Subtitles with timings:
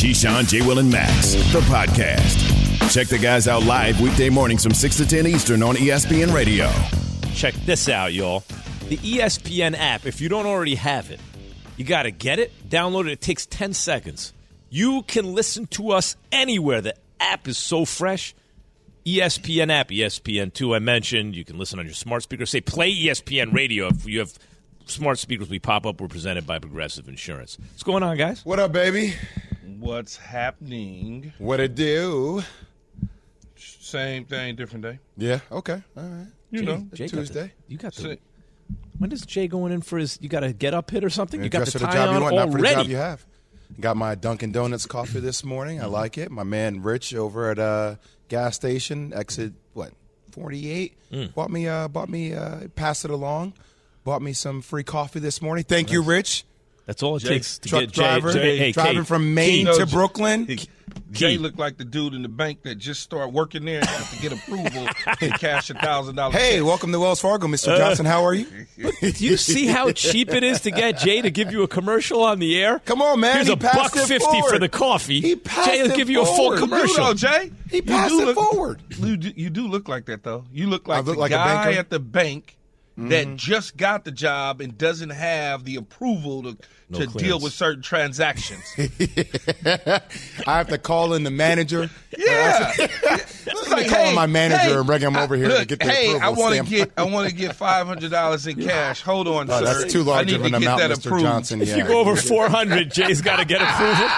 [0.00, 0.62] Keyshawn, J.
[0.62, 2.90] Will, and Max, the podcast.
[2.90, 6.70] Check the guys out live weekday mornings from 6 to 10 Eastern on ESPN Radio.
[7.34, 8.42] Check this out, y'all.
[8.88, 11.20] The ESPN app, if you don't already have it,
[11.76, 13.12] you got to get it, download it.
[13.12, 14.32] It takes 10 seconds.
[14.70, 16.80] You can listen to us anywhere.
[16.80, 18.34] The app is so fresh.
[19.04, 21.36] ESPN app, ESPN2, I mentioned.
[21.36, 22.46] You can listen on your smart speaker.
[22.46, 23.88] Say play ESPN radio.
[23.88, 24.32] If you have
[24.86, 26.00] smart speakers, we pop up.
[26.00, 27.58] We're presented by Progressive Insurance.
[27.60, 28.46] What's going on, guys?
[28.46, 29.12] What up, baby?
[29.80, 31.32] What's happening?
[31.38, 32.42] What it do?
[33.56, 34.98] Same thing, different day.
[35.16, 35.82] Yeah, okay.
[35.96, 36.26] All right.
[36.50, 37.52] You know, Jay got the- Tuesday.
[37.68, 38.02] you got the.
[38.02, 38.18] Say-
[38.98, 40.18] When does Jay going in for his?
[40.20, 41.42] You got a get up hit or something?
[41.42, 42.90] You got Dress the tie job on you want, not for the job already.
[42.90, 43.24] you have.
[43.80, 45.80] Got my Dunkin' Donuts coffee this morning.
[45.80, 46.30] I like it.
[46.30, 47.96] My man Rich over at uh,
[48.28, 49.92] gas station, exit what
[50.32, 51.32] forty eight, Mm.
[51.34, 53.54] bought me uh, bought me uh, passed it along.
[54.04, 55.64] Bought me some free coffee this morning.
[55.64, 56.44] Thank you, Rich.
[56.86, 58.02] That's all it Jay- takes to Truck get Jay.
[58.02, 59.78] driver, Jay, hey, driving Kate, from Maine Key.
[59.78, 60.46] to Brooklyn.
[61.12, 61.38] Jay Key.
[61.38, 64.22] looked like the dude in the bank that just started working there and had to
[64.22, 64.86] get approval
[65.20, 66.34] to cash a thousand dollars.
[66.36, 67.76] Hey, welcome to Wells Fargo, Mr.
[67.76, 68.06] Johnson.
[68.06, 68.46] How are you?
[69.00, 72.22] Do you see how cheap it is to get Jay to give you a commercial
[72.24, 72.80] on the air?
[72.86, 73.36] Come on, man.
[73.36, 74.50] Here's He a buck fifty forward.
[74.50, 75.20] for the coffee.
[75.20, 76.56] He passed Jay will it give you a full forward.
[76.56, 77.04] You commercial.
[77.04, 77.52] know, Jay.
[77.70, 78.82] He You passed do it look- forward.
[78.98, 80.44] You do, you do look like that, though.
[80.52, 81.78] You look like I look the like a guy banker?
[81.80, 82.56] At the bank
[83.08, 83.36] that mm-hmm.
[83.36, 86.58] just got the job and doesn't have the approval to,
[86.90, 88.62] No to deal with certain transactions.
[88.78, 90.00] I
[90.46, 91.88] have to call in the manager.
[92.16, 92.72] Yeah.
[92.78, 93.18] Uh,
[93.70, 96.08] Let me call my manager and bring him over here look, to get the hey,
[96.08, 99.00] approval I want to get I want to get five hundred dollars in cash.
[99.02, 99.64] Hold on, Oh, sir.
[99.64, 101.06] that's too large I need of an get amount, Mr.
[101.06, 101.24] approved.
[101.24, 101.62] Johnson.
[101.62, 104.08] If you go over four hundred, Jay's got to get approval.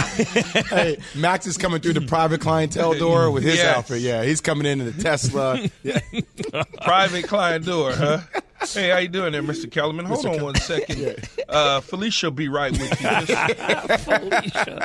[0.68, 3.76] hey, Max is coming through the private clientele door with his Yes.
[3.76, 4.00] outfit.
[4.00, 5.58] Yeah, he's coming into the Tesla.
[5.82, 6.00] Yeah.
[6.82, 8.20] Private client door, huh?
[8.72, 9.70] Hey, how you doing there, Mr.
[9.70, 10.06] Kellerman?
[10.06, 11.16] Hold on one second.
[11.48, 13.08] Uh, Felicia will be right with you.
[13.26, 14.76] Just-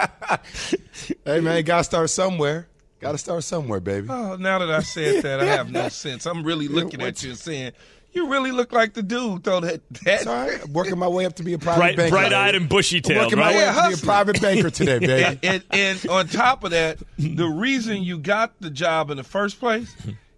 [1.25, 2.67] hey, man, got to start somewhere.
[2.99, 4.07] Got to start somewhere, baby.
[4.09, 6.25] oh, now that I said that, I have no sense.
[6.25, 7.71] I'm really looking at you and saying,
[8.17, 9.59] you really look like the dude, though.
[9.61, 10.67] That, that It's all right.
[10.69, 12.11] Working my way up to be a private Bright, banker.
[12.15, 15.23] bright-eyed and bushy-tailed, Working my way Yeah, up to be a private banker today, baby.
[15.23, 19.23] and, and, and on top of that, the reason you got the job in the
[19.23, 19.95] first place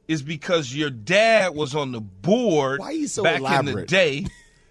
[0.07, 3.85] is because your dad was on the board Why are you so back in the
[3.85, 4.25] day.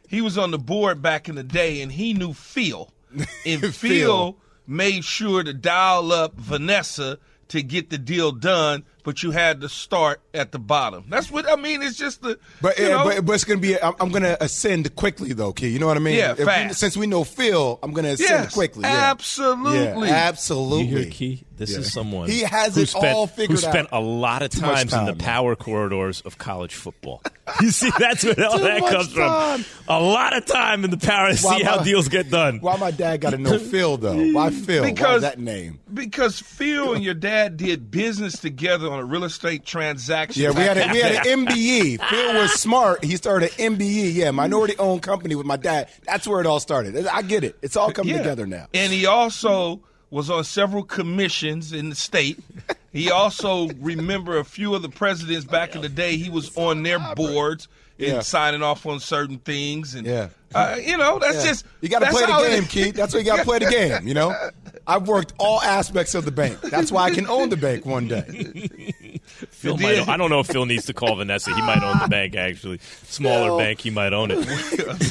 [0.09, 2.93] He was on the board back in the day, and he knew Phil.
[3.47, 4.37] And Phil, Phil.
[4.67, 9.71] made sure to dial up Vanessa to get the deal done, but you had to
[9.71, 11.07] start at the bottom.
[11.09, 11.81] That's what I mean.
[11.81, 13.81] It's just the But, you know, but but it's gonna be.
[13.81, 15.69] I'm, I'm gonna ascend quickly though, Key.
[15.69, 16.17] You know what I mean?
[16.19, 18.83] Yeah, If we- since we know Phil, I'm gonna ascend yes, quickly.
[18.83, 19.11] Yeah.
[19.11, 20.09] absolutely.
[20.09, 20.85] Yeah, absolutely.
[20.85, 21.45] You hear Key?
[21.57, 23.65] This is someone He has it spent, all figured out.
[23.65, 23.99] who spent out.
[23.99, 25.19] a lot of Too much times in the man.
[25.19, 27.21] power corridors of college football.
[27.61, 29.63] you see, that's where all Too that much comes time.
[29.65, 29.85] from.
[29.97, 32.61] A lot of time in the power to Why see how deals get done.
[32.61, 34.31] Why my dad got to know Phil though?
[34.33, 34.85] Why Phil?
[34.85, 35.81] Why Because- that name?
[35.93, 40.43] Because Phil and your dad did business together on a real estate transaction.
[40.43, 42.01] Yeah, we had a, we had an MBE.
[42.09, 43.05] Phil was smart.
[43.05, 44.15] He started an MBE.
[44.15, 45.89] Yeah, minority owned company with my dad.
[46.05, 47.07] That's where it all started.
[47.07, 47.57] I get it.
[47.63, 48.19] It's all coming Yeah.
[48.19, 48.67] together now.
[48.75, 52.39] And he also was on several commissions in the state.
[52.93, 56.17] He also remember a few of the presidents back in the day.
[56.17, 58.21] He was on their ah, boards and Yeah.
[58.21, 59.95] signing off on certain things.
[59.95, 60.29] And Yeah.
[60.55, 61.51] uh, you know, that's Yeah.
[61.51, 62.65] just you got to play the game.
[62.67, 62.95] Keith.
[62.95, 64.07] That's why you got to play the game.
[64.07, 64.35] You know,
[64.87, 66.61] I've worked all aspects of the bank.
[66.63, 68.93] That's why I can own the bank one day.
[69.29, 71.55] Phil might own, I don't know if Phil needs to call Vanessa.
[71.55, 72.79] He might own the bank, actually.
[73.05, 73.59] Smaller Phil.
[73.59, 74.39] bank, he might own it.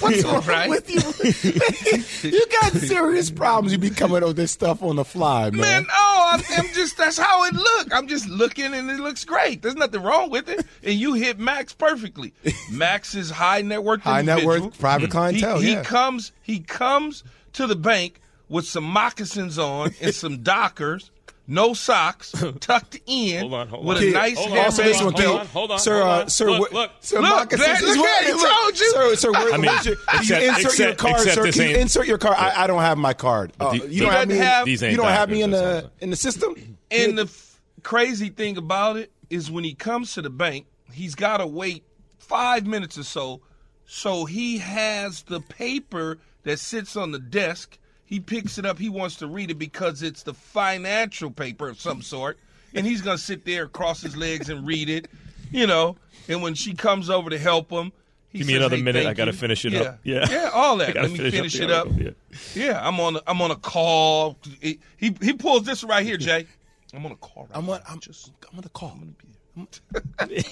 [0.01, 0.69] What's wrong Right.
[0.69, 2.29] with you?
[2.29, 3.71] you got serious problems.
[3.71, 5.59] You be coming up with this stuff on the fly, man.
[5.59, 7.93] Man, oh, I'm, I'm just that's how it look.
[7.93, 9.61] I'm just looking and it looks great.
[9.61, 10.65] There's nothing wrong with it.
[10.83, 12.33] And you hit Max perfectly.
[12.71, 15.11] Max is high net worth High net worth, private mm.
[15.11, 15.59] clientele.
[15.59, 17.23] He, he comes he comes
[17.53, 21.09] to the bank with some moccasins on and some Dockers,
[21.47, 24.03] no socks, tucked in, Hold on, hold with on.
[24.03, 26.29] a nice Hold on, also, this one, hold on, hold on, sir, hold uh, on.
[26.29, 26.91] sir, Look, look.
[26.99, 28.91] sir, Look, moccasins look what- at it, look, told you.
[28.91, 31.51] Sir, sir, where, I mean, where's your, you except- insert your card, except sir.
[31.63, 32.35] Can you insert your card?
[32.37, 33.53] I, I don't have my card.
[33.59, 34.35] Uh, the- you don't have me.
[34.37, 36.77] have- These ain't you don't have me in the in the system.
[36.91, 41.15] And the f- crazy thing about it is when he comes to the bank, he's
[41.15, 41.83] got to wait
[42.17, 43.41] five minutes or so.
[43.85, 47.77] So he has the paper that sits on the desk.
[48.07, 48.79] He picks it up.
[48.79, 52.39] He wants to read it because it's the financial paper of some sort.
[52.73, 55.07] And he's going to sit there, cross his legs, and read it,
[55.51, 55.97] you know.
[56.27, 57.91] And when she comes over to help him,
[58.29, 59.05] he Give me says, another "Hey, minute.
[59.07, 59.79] I gotta you." finish it yeah.
[59.81, 59.99] up.
[60.03, 60.25] Yeah.
[60.29, 60.95] yeah, all that.
[61.01, 61.87] Let me finish finish up it the up.
[61.87, 62.13] article,
[62.55, 62.65] yeah.
[62.65, 63.15] Yeah, I'm on.
[63.15, 64.37] A, I'm on a call.
[64.61, 66.45] He, he he pulls this right here, Jay.
[66.93, 67.43] I'm on a call.
[67.49, 67.79] Right I'm on.
[67.89, 68.31] I'm just.
[68.51, 68.89] I'm on the call.
[68.91, 69.27] I'm gonna be.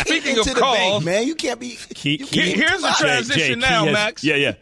[0.00, 1.76] Speaking of the calls, bank, man, you can't be.
[1.94, 4.24] Key, you key, here's the transition Jay, Key now, has- Max.
[4.24, 4.54] Yeah, yeah.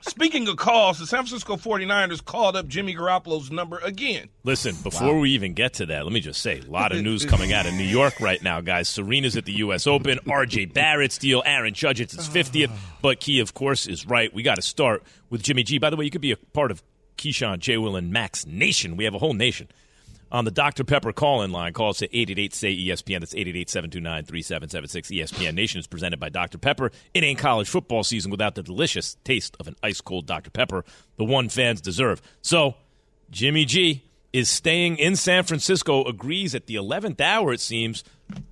[0.00, 4.28] Speaking of calls, the San Francisco 49ers called up Jimmy Garoppolo's number again.
[4.42, 5.20] Listen, before wow.
[5.20, 7.66] we even get to that, let me just say a lot of news coming out
[7.66, 8.88] of New York right now, guys.
[8.88, 9.86] Serena's at the U.S.
[9.86, 10.18] Open.
[10.26, 11.42] RJ Barrett's deal.
[11.44, 12.70] Aaron Judge, it's his 50th.
[13.02, 14.32] But Key, of course, is right.
[14.32, 15.78] We got to start with Jimmy G.
[15.78, 16.82] By the way, you could be a part of
[17.16, 17.76] Keyshawn, J.
[17.76, 18.96] Will, and Max Nation.
[18.96, 19.68] We have a whole nation
[20.30, 20.84] on the Dr.
[20.84, 21.72] Pepper call in line.
[21.72, 23.20] Call us at 888 say ESPN.
[23.20, 25.10] That's 888 729 3776.
[25.10, 26.58] ESPN Nation is presented by Dr.
[26.58, 26.90] Pepper.
[27.14, 30.50] It ain't college football season without the delicious taste of an ice cold Dr.
[30.50, 30.84] Pepper,
[31.16, 32.20] the one fans deserve.
[32.42, 32.76] So,
[33.30, 38.04] Jimmy G is staying in San Francisco, agrees at the 11th hour, it seems,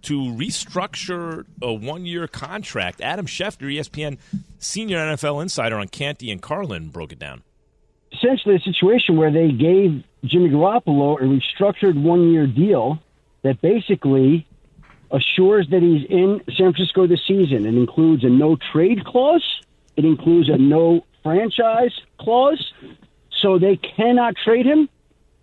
[0.03, 3.01] to restructure a one year contract.
[3.01, 4.19] Adam Schefter, ESPN
[4.59, 7.43] senior NFL insider on Canty and Carlin, broke it down
[8.13, 12.99] essentially a situation where they gave Jimmy Garoppolo a restructured one year deal
[13.43, 14.47] that basically
[15.11, 17.65] assures that he's in San Francisco this season.
[17.67, 19.45] It includes a no trade clause,
[19.97, 22.73] it includes a no franchise clause.
[23.31, 24.89] So they cannot trade him,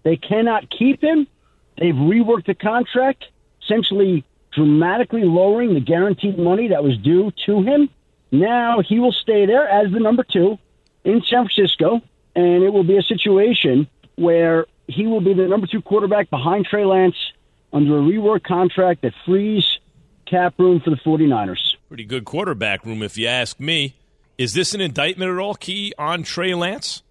[0.03, 1.27] they cannot keep him.
[1.77, 3.25] They've reworked the contract,
[3.63, 7.89] essentially dramatically lowering the guaranteed money that was due to him.
[8.31, 10.59] Now he will stay there as the number two
[11.03, 12.01] in San Francisco
[12.35, 16.65] and it will be a situation where he will be the number two quarterback behind
[16.65, 17.15] Trey Lance
[17.71, 19.65] under a rework contract that frees
[20.25, 21.75] cap room for the 49ers.
[21.87, 23.95] Pretty good quarterback room, if you ask me.
[24.37, 27.03] Is this an indictment at all, Key, on Trey Lance?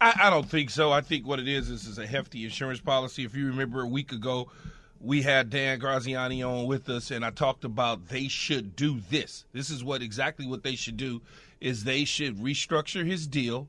[0.00, 0.92] I, I don't think so.
[0.92, 3.24] I think what it is is, is a hefty insurance policy.
[3.24, 4.50] If you remember a week ago,
[5.00, 9.44] we had Dan Graziano on with us, and I talked about they should do this.
[9.52, 11.22] This is what exactly what they should do
[11.60, 13.68] is they should restructure his deal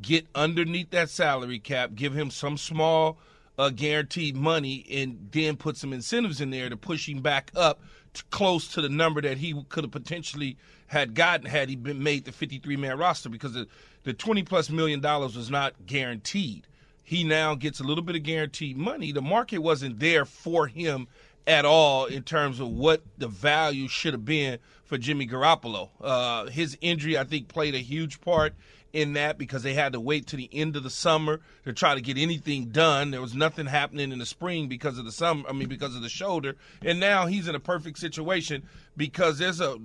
[0.00, 3.18] get underneath that salary cap, give him some small
[3.58, 7.80] uh, guaranteed money, and then put some incentives in there to push him back up
[8.14, 10.56] to close to the number that he could have potentially
[10.86, 13.66] had gotten had he been made the 53 man roster because the,
[14.04, 16.66] the 20 plus million dollars was not guaranteed.
[17.02, 19.12] He now gets a little bit of guaranteed money.
[19.12, 21.08] The market wasn't there for him
[21.46, 25.90] at all in terms of what the value should have been for Jimmy Garoppolo.
[26.00, 28.54] Uh, his injury, I think, played a huge part
[28.94, 31.96] in that because they had to wait to the end of the summer to try
[31.96, 33.10] to get anything done.
[33.10, 35.48] There was nothing happening in the spring because of the summer.
[35.48, 38.62] I mean, because of the shoulder, and now he's in a perfect situation
[38.96, 39.78] because there's a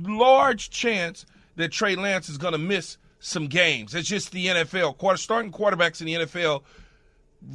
[0.00, 1.26] large chance
[1.56, 3.94] that Trey Lance is going to miss some games.
[3.94, 4.96] It's just the NFL.
[4.96, 6.62] Quarter, starting quarterbacks in the NFL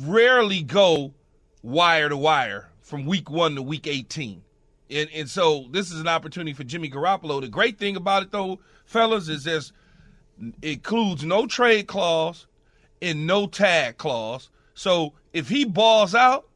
[0.05, 1.13] rarely go
[1.63, 4.43] wire to wire from week one to week 18.
[4.91, 7.41] And, and so this is an opportunity for Jimmy Garoppolo.
[7.41, 9.73] The great thing about it, though, fellas, is there's
[10.61, 12.47] includes no trade clause
[13.01, 14.49] and no tag clause.
[14.73, 16.47] So if he balls out,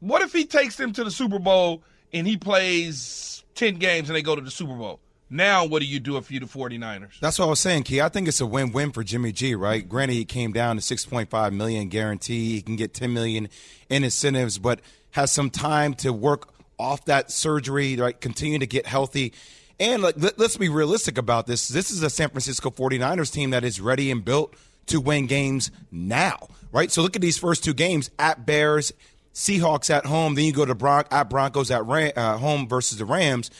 [0.00, 4.16] what if he takes them to the Super Bowl and he plays 10 games and
[4.16, 5.00] they go to the Super Bowl?
[5.28, 7.18] Now, what do you do if you're the 49ers?
[7.18, 8.00] That's what I was saying, Key.
[8.00, 9.86] I think it's a win-win for Jimmy G, right?
[9.88, 12.54] Granted, he came down to 6.5 million guarantee.
[12.54, 13.48] He can get 10 million
[13.88, 14.80] in incentives, but
[15.12, 16.48] has some time to work
[16.78, 18.20] off that surgery, right?
[18.20, 19.32] Continue to get healthy.
[19.78, 21.68] And like, let, us be realistic about this.
[21.68, 24.54] This is a San Francisco 49ers team that is ready and built
[24.86, 26.90] to win games now, right?
[26.90, 28.92] So look at these first two games at Bears,
[29.34, 30.34] Seahawks at home.
[30.34, 33.50] Then you go to Bron- at Broncos at Ram- uh, home versus the Rams.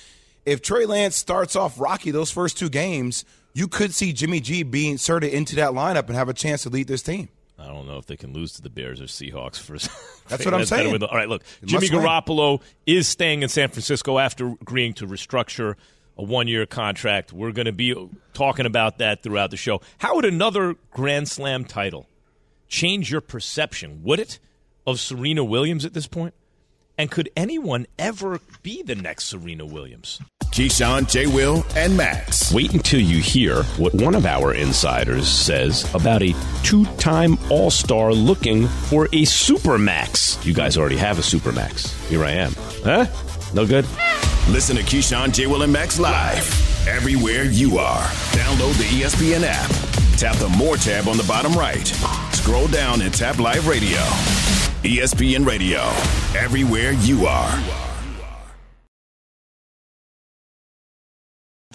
[0.47, 4.63] If Trey Lance starts off rocky those first two games, you could see Jimmy G
[4.63, 7.29] being inserted into that lineup and have a chance to lead this team.
[7.59, 9.79] I don't know if they can lose to the Bears or Seahawks for.
[10.29, 11.03] That's what I'm saying.
[11.03, 15.75] All right, look, Jimmy Garoppolo is staying in San Francisco after agreeing to restructure
[16.17, 17.33] a one year contract.
[17.33, 17.95] We're going to be
[18.35, 19.81] talking about that throughout the show.
[19.99, 22.09] How would another Grand Slam title
[22.69, 24.03] change your perception?
[24.05, 24.39] Would it
[24.87, 26.35] of Serena Williams at this point?
[26.99, 30.19] And could anyone ever be the next Serena Williams?
[30.47, 31.27] Keyshawn, J.
[31.27, 32.51] Will, and Max.
[32.55, 37.71] Wait until you hear what one of our insiders says about a two time All
[37.71, 40.43] Star looking for a Supermax.
[40.47, 41.93] You guys already have a Supermax.
[42.09, 42.53] Here I am.
[42.83, 43.07] Huh?
[43.53, 43.85] No good?
[44.49, 45.47] Listen to Keyshawn, J.
[45.47, 46.47] Will, and Max live
[46.87, 48.05] everywhere you are.
[48.33, 49.71] Download the ESPN app.
[50.17, 51.87] Tap the More tab on the bottom right.
[52.33, 53.99] Scroll down and tap Live Radio.
[54.85, 55.81] ESPN Radio,
[56.39, 57.86] everywhere you are.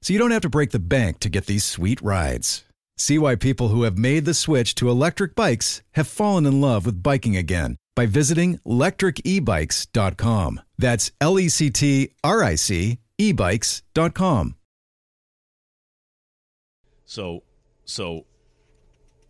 [0.00, 2.64] so you don't have to break the bank to get these sweet rides.
[2.96, 6.84] See why people who have made the switch to electric bikes have fallen in love
[6.84, 10.60] with biking again by visiting lectricebikes.com.
[10.78, 14.56] That's L E C T R I C ebikes.com.
[17.04, 17.42] So,
[17.84, 18.26] so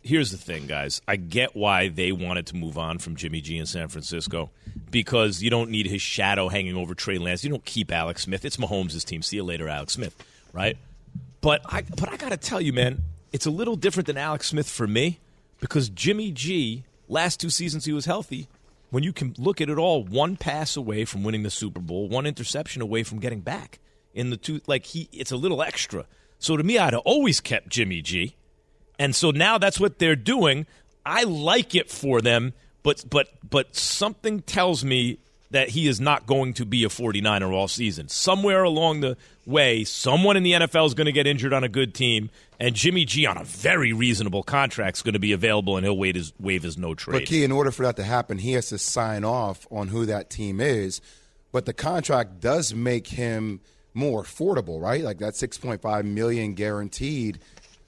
[0.01, 1.01] here's the thing, guys.
[1.07, 4.51] I get why they wanted to move on from Jimmy G in San Francisco
[4.91, 7.43] because you don't need his shadow hanging over Trey Lance.
[7.43, 8.45] You don't keep Alex Smith.
[8.45, 9.21] It's Mahomes' team.
[9.21, 10.15] See you later, Alex Smith.
[10.53, 10.77] Right?
[11.41, 14.47] But I, but I got to tell you, man, it's a little different than Alex
[14.47, 15.19] Smith for me
[15.59, 18.47] because Jimmy G, last two seasons he was healthy.
[18.89, 22.09] When you can look at it all, one pass away from winning the Super Bowl,
[22.09, 23.79] one interception away from getting back
[24.13, 24.61] in the two.
[24.65, 26.05] Like he, it's a little extra.
[26.39, 28.35] So to me, I'd have always kept Jimmy G.
[28.97, 30.65] And so now that's what they're doing.
[31.05, 32.53] I like it for them,
[32.83, 35.19] but but but something tells me
[35.51, 38.07] that he is not going to be a 49er all season.
[38.07, 41.69] Somewhere along the way, someone in the NFL is going to get injured on a
[41.69, 42.29] good team,
[42.59, 45.97] and Jimmy G on a very reasonable contract is going to be available, and he'll
[45.97, 47.13] wait his, waive his no trade.
[47.13, 50.05] But key, in order for that to happen, he has to sign off on who
[50.05, 51.01] that team is.
[51.51, 53.61] But the contract does make him
[53.95, 55.03] more affordable, right?
[55.03, 57.39] Like that 6.5 million guaranteed.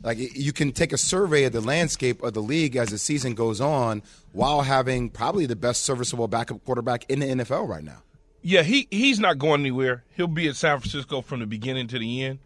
[0.04, 3.36] Like you can take a survey of the landscape of the league as the season
[3.36, 8.02] goes on, while having probably the best serviceable backup quarterback in the NFL right now.
[8.42, 10.04] Yeah, he he's not going anywhere.
[10.16, 12.40] He'll be at San Francisco from the beginning to the end.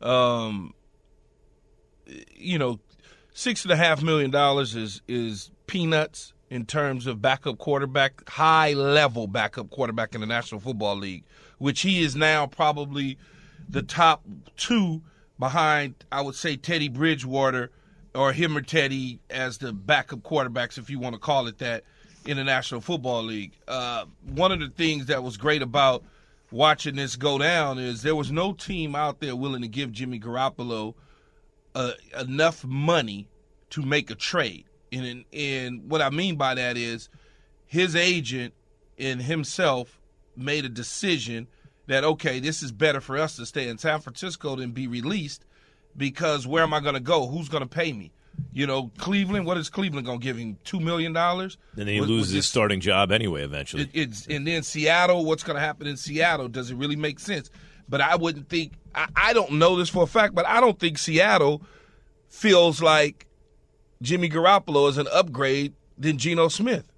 [0.00, 0.72] Um,
[2.34, 2.80] you know,
[3.34, 8.72] six and a half million dollars is is peanuts in terms of backup quarterback, high
[8.72, 11.24] level backup quarterback in the National Football League,
[11.58, 13.18] which he is now probably
[13.68, 14.22] the top
[14.56, 15.02] two
[15.38, 17.70] behind, I would say, Teddy Bridgewater
[18.14, 21.84] or him or Teddy as the backup quarterbacks, if you want to call it that,
[22.26, 23.52] in the National Football League.
[23.68, 26.02] Uh, one of the things that was great about
[26.50, 30.18] watching this go down is there was no team out there willing to give Jimmy
[30.18, 30.94] Garoppolo
[31.74, 33.28] uh, enough money
[33.70, 34.64] to make a trade.
[34.92, 37.08] And, and what I mean by that is
[37.66, 38.54] his agent
[38.98, 40.00] and himself
[40.36, 41.48] made a decision
[41.86, 45.44] that okay, this is better for us to stay in San Francisco than be released
[45.96, 47.26] because where am I going to go?
[47.26, 48.12] Who's going to pay me?
[48.52, 49.46] You know, Cleveland.
[49.46, 50.58] What is Cleveland going to give him?
[50.64, 51.56] Two million dollars.
[51.74, 53.42] Then he loses his starting job anyway.
[53.42, 55.24] Eventually, it, it's and then Seattle.
[55.24, 56.48] What's going to happen in Seattle?
[56.48, 57.50] Does it really make sense?
[57.88, 58.72] But I wouldn't think.
[58.94, 61.62] I, I don't know this for a fact, but I don't think Seattle
[62.28, 63.26] feels like
[64.02, 66.92] Jimmy Garoppolo is an upgrade than Geno Smith.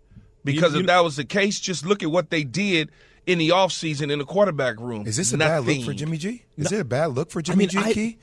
[0.45, 2.90] Because you, you, if that was the case, just look at what they did
[3.28, 5.06] in the offseason in the quarterback room.
[5.06, 5.66] Is this a Nothing.
[5.66, 6.44] bad look for Jimmy G?
[6.56, 6.78] Is no.
[6.78, 7.78] it a bad look for Jimmy I mean, G?
[7.78, 8.18] I, Key?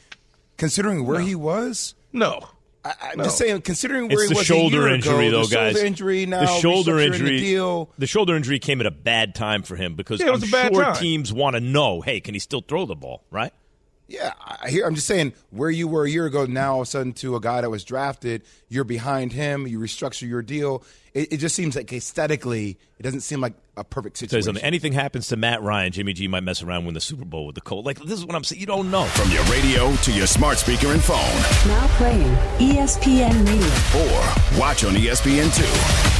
[0.58, 1.26] Considering where no.
[1.26, 1.94] he was?
[2.12, 2.48] No.
[2.84, 3.24] I, am no.
[3.26, 5.74] just saying, considering where it's he the was shoulder injury, ago, though, the guys.
[5.74, 7.90] Shoulder injury now, the shoulder injury, the, deal.
[7.98, 10.96] the shoulder injury came at a bad time for him because yeah, I'm sure time.
[10.96, 13.54] teams want to know, hey, can he still throw the ball, right?
[14.08, 14.86] Yeah, I hear.
[14.86, 16.46] I'm just saying where you were a year ago.
[16.46, 19.66] Now, all of a sudden, to a guy that was drafted, you're behind him.
[19.66, 20.84] You restructure your deal.
[21.16, 24.58] It, it just seems like aesthetically, it doesn't seem like a perfect situation.
[24.58, 27.56] Anything happens to Matt Ryan, Jimmy G might mess around win the Super Bowl with
[27.56, 27.86] the Colts.
[27.86, 28.60] Like this is what I'm saying.
[28.60, 29.06] You don't know.
[29.06, 31.18] From your radio to your smart speaker and phone.
[31.68, 34.04] Now playing ESPN Radio.
[34.04, 35.64] Or watch on ESPN two.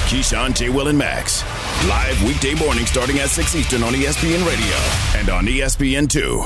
[0.08, 0.70] Keyshawn J.
[0.70, 1.44] Will and Max
[1.90, 6.46] live weekday morning starting at six Eastern on ESPN Radio and on ESPN two.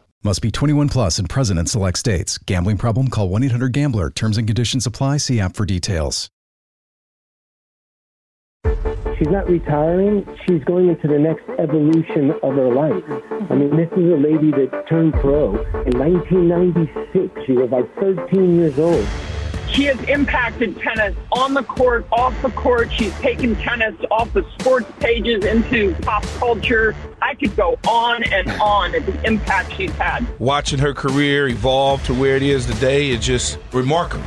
[0.23, 2.37] Must be 21 plus and present in select states.
[2.37, 3.07] Gambling problem?
[3.07, 4.11] Call 1 800 Gambler.
[4.11, 5.17] Terms and conditions apply.
[5.17, 6.29] See app for details.
[9.17, 10.23] She's not retiring.
[10.45, 13.03] She's going into the next evolution of her life.
[13.49, 17.45] I mean, this is a lady that turned pro in 1996.
[17.47, 19.07] She was like 13 years old.
[19.71, 22.91] She has impacted tennis on the court, off the court.
[22.91, 26.93] She's taken tennis off the sports pages into pop culture.
[27.21, 30.27] I could go on and on at the impact she's had.
[30.39, 34.25] Watching her career evolve to where it is today is just remarkable.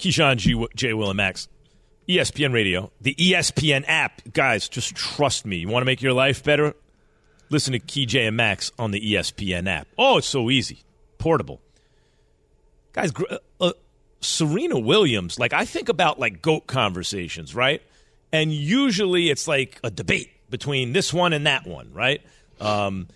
[0.00, 0.94] Keyshawn G, J.
[0.94, 1.48] Will and Max,
[2.08, 4.20] ESPN Radio, the ESPN app.
[4.32, 5.58] Guys, just trust me.
[5.58, 6.74] You want to make your life better?
[7.50, 9.86] Listen to Key J and Max on the ESPN app.
[9.96, 10.82] Oh, it's so easy,
[11.18, 11.60] portable.
[12.94, 13.72] Guys, uh, uh,
[14.20, 15.38] Serena Williams.
[15.38, 17.82] Like I think about like goat conversations, right?
[18.32, 22.22] And usually it's like a debate between this one and that one, right?
[22.60, 23.08] Um,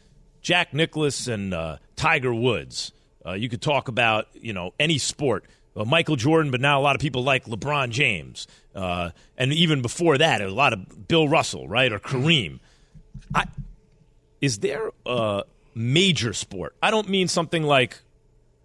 [0.42, 2.92] Jack Nicklaus and uh, Tiger Woods.
[3.24, 5.44] Uh, you could talk about you know any sport.
[5.76, 9.80] Uh, Michael Jordan, but now a lot of people like LeBron James, uh, and even
[9.80, 12.58] before that, a lot of Bill Russell, right, or Kareem.
[13.32, 13.44] I,
[14.40, 15.44] is there a
[15.74, 16.74] major sport?
[16.82, 18.00] I don't mean something like,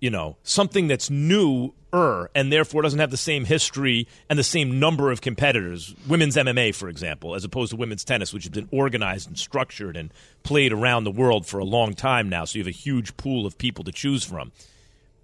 [0.04, 4.78] you know, something that's newer and therefore doesn't have the same history and the same
[4.78, 5.96] number of competitors.
[6.10, 9.96] Women's MMA, for example, as opposed to women's tennis, which has been organized and structured
[9.96, 12.44] and played around the world for a long time now.
[12.44, 14.52] So you have a huge pool of people to choose from.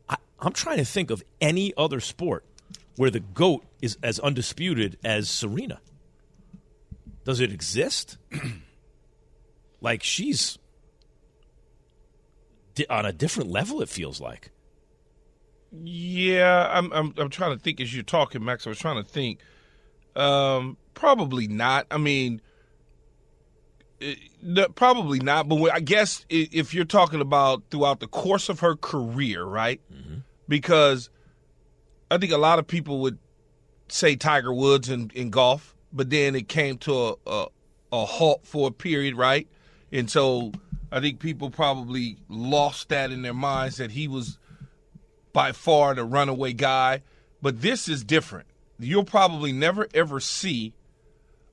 [0.07, 2.45] I, I'm trying to think of any other sport
[2.95, 5.81] where the GOAT is as undisputed as Serena.
[7.25, 8.15] Does it exist?
[9.81, 10.57] like she's
[12.89, 14.51] on a different level, it feels like.
[15.71, 18.65] Yeah, I'm, I'm I'm trying to think as you're talking, Max.
[18.65, 19.39] I was trying to think.
[20.15, 21.85] Um, probably not.
[21.91, 22.41] I mean,
[24.01, 25.47] eh, no, probably not.
[25.47, 29.81] But when- I guess if you're talking about throughout the course of her career, right?
[30.47, 31.09] Because
[32.09, 33.19] I think a lot of people would
[33.89, 37.47] say Tiger Woods in, in golf, but then it came to a, a
[37.91, 39.47] a halt for a period, right?
[39.91, 40.51] And so
[40.91, 44.38] I think people probably lost that in their minds that he was
[45.34, 47.02] by far the runaway guy.
[47.42, 48.48] But this is different.
[48.80, 50.74] You'll probably never ever see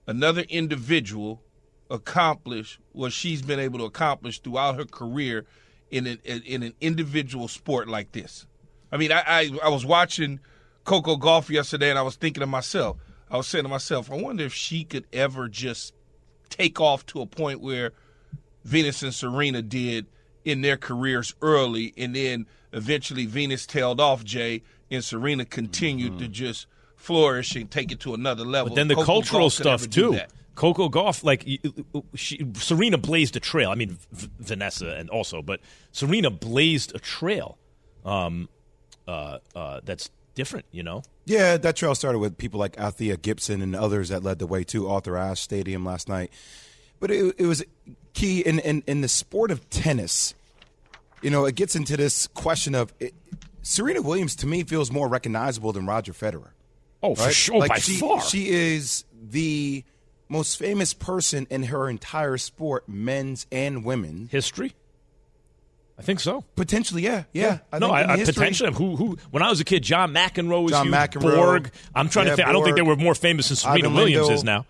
[0.07, 1.43] another individual
[1.91, 5.47] accomplish what she's been able to accomplish throughout her career
[5.91, 8.47] in an in an individual sport like this.
[8.91, 10.41] I mean, I I, I was watching
[10.85, 12.97] Coco Gauff yesterday, and I was thinking to myself,
[13.31, 15.93] I was saying to myself, I wonder if she could ever just
[16.49, 17.93] take off to a point where
[18.65, 20.07] Venus and Serena did
[20.45, 26.29] in their careers early, and then eventually Venus tailed off Jay, and Serena continued to
[26.29, 28.71] just flourish and take it to another level.
[28.71, 30.21] But then the Coco cultural Gauff could never stuff too.
[30.55, 31.59] Coco Gauff, like y-
[31.93, 33.71] y- she, Serena blazed a trail.
[33.71, 35.61] I mean, v- Vanessa and also, but
[35.93, 37.59] Serena blazed a trail
[38.05, 38.49] um,
[39.07, 40.65] uh, uh, that's different.
[40.71, 44.39] You know, Yeah, that trail started with people like Althea Gibson and others that led
[44.39, 46.33] the way to Arthur Ashe Stadium last night.
[47.01, 47.63] But it, it was
[48.15, 50.35] key in, in, in the sport of tennis.
[51.23, 53.15] You know, it gets into this question of it,
[53.63, 56.51] Serena Williams to me feels more recognizable than Roger Federer.
[57.03, 58.21] Oh, for sure, Like by she, far.
[58.23, 59.85] She is the
[60.29, 64.29] most famous person in her entire sport, men's and women.
[64.31, 64.75] history.
[65.99, 66.45] I think so.
[66.57, 67.59] Potentially, yeah, yeah.
[67.73, 68.73] no, think I, in I potentially.
[68.75, 69.19] Who, who?
[69.31, 70.95] When I was a kid, John McEnroe was John huge.
[70.95, 71.35] McEnroe.
[71.37, 71.71] Borg.
[71.95, 72.49] I'm trying Yeah, to think.
[72.49, 74.33] I don't think they were more famous than Serena Ivan Williams Lendl.
[74.35, 74.67] is now.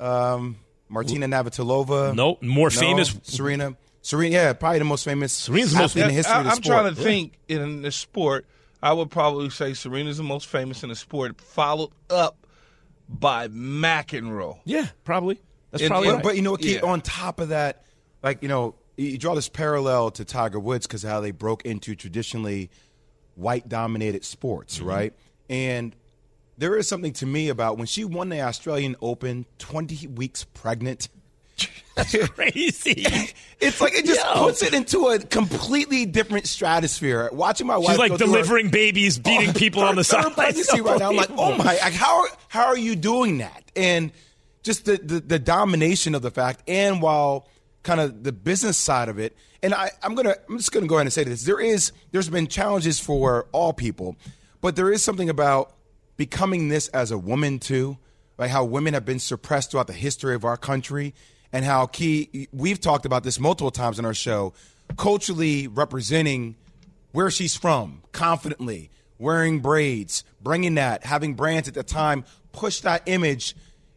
[0.00, 0.56] Um,
[0.88, 2.14] Martina Navratilova.
[2.16, 3.76] No, more famous- Serena.
[4.06, 5.32] Serena, yeah, probably the most famous.
[5.32, 6.56] Serena's the most- athlete in the history I, of the sport.
[6.58, 6.82] I'm sport.
[6.84, 8.46] trying to think in the sport.
[8.80, 12.46] I would probably say Serena's the most famous in the sport, followed up
[13.08, 14.58] by McEnroe.
[14.64, 15.40] Yeah, probably.
[15.72, 16.22] That's And- probably and- right.
[16.24, 16.88] But you know, Keith, Yeah.
[16.88, 17.84] on top of that,
[18.22, 21.64] like you know, you you draw this parallel to Tiger Woods because how they broke
[21.66, 22.70] into traditionally
[23.34, 24.86] white-dominated sports, Mm-hmm.
[24.88, 25.14] right?
[25.50, 25.96] And
[26.58, 31.08] there is something to me about when she won the Australian Open, twenty weeks pregnant.
[32.34, 33.06] crazy.
[33.60, 34.34] It's like it just Yo.
[34.34, 37.30] puts it into a completely different stratosphere.
[37.32, 39.96] Watching my wife, She's like go through her- delivering babies, oh, beating Oh, people on
[39.96, 40.32] the side.
[40.34, 41.08] pregnancy right now.
[41.10, 43.64] I'm like, oh my, like, how how are you doing that?
[43.74, 44.12] And
[44.62, 47.48] just the, the the domination of the fact, and while
[47.82, 50.96] kind of the business side of it, and I I'm gonna I'm just gonna go
[50.96, 54.16] ahead and say this: there is there's been challenges for all people,
[54.60, 55.72] but there is something about
[56.18, 57.96] becoming this as a woman too,
[58.36, 61.14] like how women have been suppressed throughout the history of our country,
[61.52, 64.52] and how key we've talked about this multiple times on our show,
[64.96, 66.56] culturally representing
[67.12, 73.02] where she's from confidently, wearing braids, bringing that, having brands at the time push that
[73.06, 73.54] image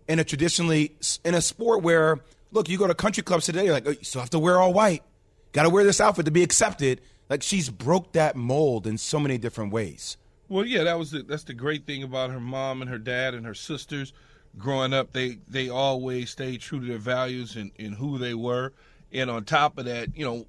[0.08, 2.20] in a traditionally in a sport where
[2.52, 4.60] look, you go to country clubs today, you're like oh, you still have to wear
[4.60, 5.04] all white.
[5.52, 7.02] got to wear this outfit to be accepted.
[7.30, 10.18] Like she's broke that mold in so many different ways.
[10.50, 13.36] Well, yeah, that was the, that's the great thing about her mom and her dad
[13.36, 14.14] and her sisters.
[14.60, 18.74] Growing up, they they always stayed true to their values and, and who they were.
[19.12, 20.46] And on top of that, you know,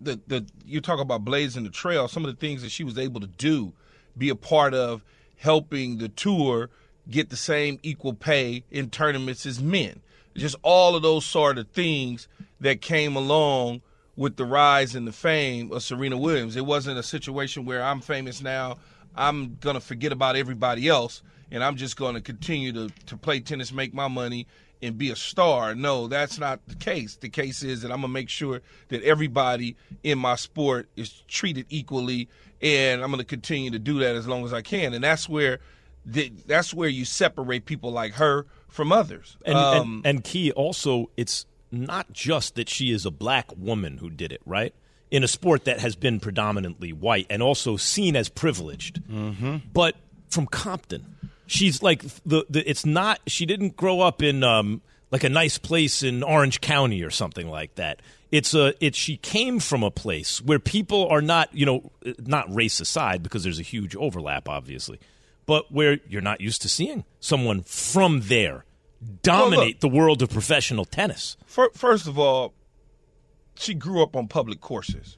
[0.00, 2.06] the the you talk about blazing the trail.
[2.06, 3.72] Some of the things that she was able to do,
[4.16, 5.02] be a part of
[5.36, 6.70] helping the tour
[7.10, 10.00] get the same equal pay in tournaments as men.
[10.36, 12.28] Just all of those sort of things
[12.60, 13.82] that came along
[14.16, 16.56] with the rise and the fame of Serena Williams.
[16.56, 18.78] It wasn't a situation where I'm famous now.
[19.16, 21.22] I'm to forget about everybody else
[21.54, 24.46] and I'm just going to continue to, to play tennis, make my money,
[24.82, 25.74] and be a star.
[25.74, 27.16] No, that's not the case.
[27.16, 31.22] The case is that I'm going to make sure that everybody in my sport is
[31.28, 32.28] treated equally,
[32.60, 34.92] and I'm going to continue to do that as long as I can.
[34.92, 35.60] And that's where
[36.04, 39.38] the, that's where you separate people like her from others.
[39.46, 43.98] And, Um, and, and Key, also, it's not just that she is a black woman
[43.98, 44.74] who did it, right?
[45.12, 49.00] In a sport that has been predominantly white and also seen as privileged.
[49.08, 49.58] Mm-hmm.
[49.72, 49.94] But
[50.28, 51.14] from Compton,
[51.46, 54.80] she's like the, the it's not she didn't grow up in um
[55.10, 58.02] like a nice place in Orange County or something like that.
[58.32, 62.52] It's a it she came from a place where people are not, you know, not
[62.52, 64.98] race aside because there's a huge overlap obviously,
[65.46, 68.64] but where you're not used to seeing someone from there
[69.22, 71.36] dominate the world of professional tennis.
[71.46, 72.54] First of all,
[73.54, 75.16] she grew up on public courses.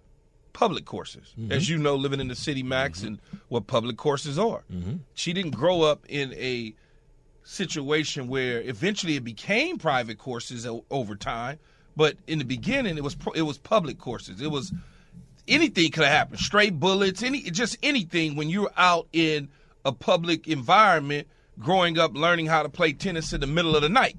[0.57, 1.35] Public courses.
[1.39, 1.53] Mm-hmm.
[1.53, 4.65] As you know, living in the city, Max, and what public courses are.
[4.73, 4.95] Mm-hmm.
[5.13, 6.73] She didn't grow up in a
[7.45, 11.59] situation where eventually it became private courses o- over time,
[11.95, 14.41] but in the beginning it was pro- it was public courses.
[14.41, 14.73] It was
[15.47, 16.41] anything could have happened.
[16.41, 19.51] Straight bullets, any just anything when you're out in
[19.85, 23.91] a public environment growing up learning how to play tennis in the middle of the
[23.91, 24.17] night.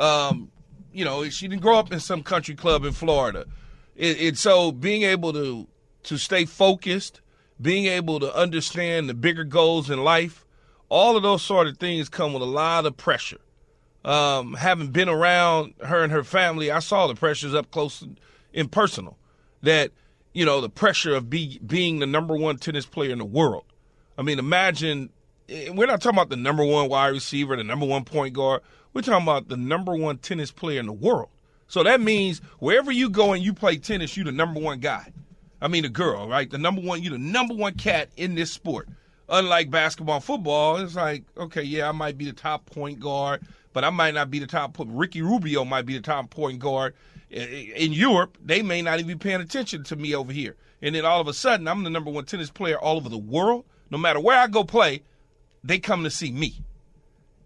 [0.00, 0.50] Um,
[0.92, 3.46] you know, she didn't grow up in some country club in Florida.
[3.96, 5.68] And, it so being able to
[6.06, 7.20] to stay focused,
[7.60, 10.44] being able to understand the bigger goals in life,
[10.88, 13.40] all of those sort of things come with a lot of pressure.
[14.04, 18.04] Um, having been around her and her family, I saw the pressures up close
[18.54, 19.18] and personal.
[19.62, 19.90] That
[20.32, 23.64] you know the pressure of be, being the number one tennis player in the world.
[24.16, 25.10] I mean, imagine
[25.48, 28.62] eh, we're not talking about the number one wide receiver, the number one point guard.
[28.92, 31.30] We're talking about the number one tennis player in the world.
[31.66, 35.12] So that means wherever you go and you play tennis, you're the number one guy.
[35.60, 36.50] I mean, a girl, right?
[36.50, 38.88] The number one, you're the number one cat in this sport.
[39.28, 43.42] Unlike basketball, football, it's like, okay, yeah, I might be the top point guard,
[43.72, 44.76] but I might not be the top.
[44.78, 46.94] Ricky Rubio might be the top point guard
[47.30, 48.38] in Europe.
[48.44, 50.56] They may not even be paying attention to me over here.
[50.80, 53.18] And then all of a sudden, I'm the number one tennis player all over the
[53.18, 53.64] world.
[53.90, 55.02] No matter where I go play,
[55.64, 56.62] they come to see me.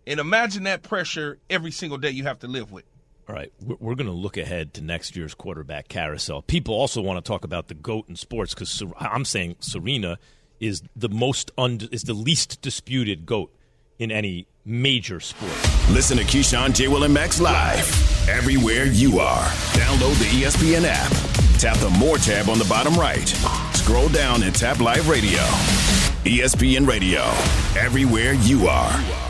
[0.07, 2.85] And imagine that pressure every single day you have to live with.
[3.31, 6.43] All right, we're, going to look ahead to next year's quarterback carousel.
[6.43, 10.19] People also want to talk about the goat in sports because I'm saying Serena
[10.59, 13.55] is the most und- is the least disputed goat
[14.01, 15.53] in any major sport.
[15.91, 16.89] Listen to Keyshawn J.
[16.89, 19.45] Will and Max live everywhere you are.
[19.75, 21.13] Download the ESPN app.
[21.61, 23.29] Tap the More tab on the bottom right.
[23.77, 25.39] Scroll down and tap Live Radio.
[26.25, 27.21] ESPN Radio.
[27.81, 29.30] Everywhere you are.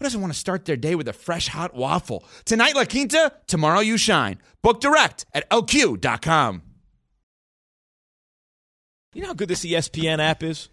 [0.00, 2.24] who doesn't want to start their day with a fresh hot waffle?
[2.46, 4.38] Tonight, La Quinta, tomorrow, you shine.
[4.62, 6.62] Book direct at lq.com.
[9.12, 10.70] You know how good this ESPN app is?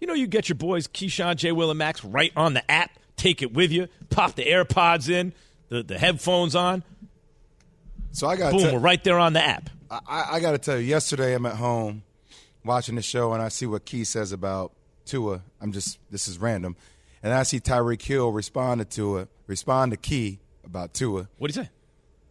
[0.00, 1.50] You know, you get your boys Keyshawn, J.
[1.50, 2.92] Will, and Max right on the app.
[3.16, 3.88] Take it with you.
[4.10, 5.32] Pop the AirPods in,
[5.68, 6.84] the, the headphones on.
[8.12, 9.70] So I got Boom, we're right there on the app.
[9.90, 12.04] I, I got to tell you, yesterday I'm at home
[12.64, 14.72] watching the show and I see what Key says about
[15.04, 15.42] Tua.
[15.60, 16.76] I'm just this is random,
[17.22, 21.28] and I see Tyreek Hill responded to it, respond to Key about Tua.
[21.38, 21.70] What do you say?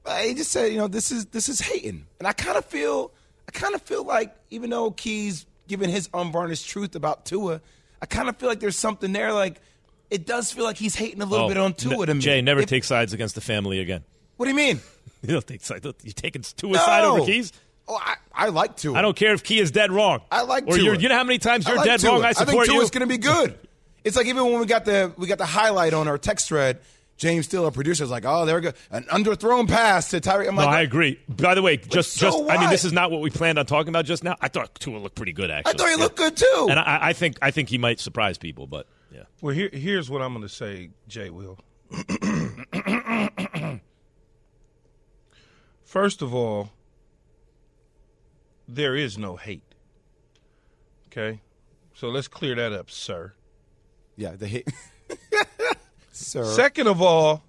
[0.05, 2.65] Uh, he just said, you know, this is this is hating, and I kind of
[2.65, 3.11] feel,
[3.47, 7.61] I kind of feel like even though Key's given his unvarnished truth about Tua,
[8.01, 9.31] I kind of feel like there's something there.
[9.31, 9.61] Like
[10.09, 12.19] it does feel like he's hating a little Oh, bit on Tua n- to me.
[12.21, 14.03] Jay, never If- take sides against the family again.
[14.37, 14.79] What do you mean?
[15.23, 15.85] You don't take sides.
[16.01, 17.53] You taking Tua's side over Keys?
[17.87, 18.97] Oh, I, I like Tua.
[18.97, 20.21] I don't care if Key is dead wrong.
[20.31, 20.97] I like or Tua.
[20.97, 22.13] you know how many times you're like dead Tua.
[22.13, 22.23] wrong.
[22.23, 22.73] I think support you.
[22.73, 23.55] Tua's going to be good.
[24.03, 26.79] It's like even when we got the we got the highlight on our text thread.
[27.17, 30.47] James Steele, our producer, is like, "Oh, there we go, an underthrown pass to Tyreek."
[30.47, 31.19] I'm no, like, I agree.
[31.29, 33.67] By the way, just so just I mean, this is not what we planned on
[33.67, 34.35] talking about just now.
[34.41, 35.51] I thought Tua looked pretty good.
[35.51, 36.03] Actually, I thought he Yeah.
[36.03, 36.67] looked good too.
[36.71, 38.65] and I, I think I think he might surprise people.
[38.65, 41.59] But yeah, Well, here, here's what I'm going to say, Jay Will.
[45.83, 46.71] First of all,
[48.67, 49.75] there is no hate.
[51.07, 51.41] Okay?
[51.93, 53.33] So let's clear that up, sir.
[54.15, 54.67] Yeah, the hit,
[56.11, 56.43] sir.
[56.43, 57.43] Second of all,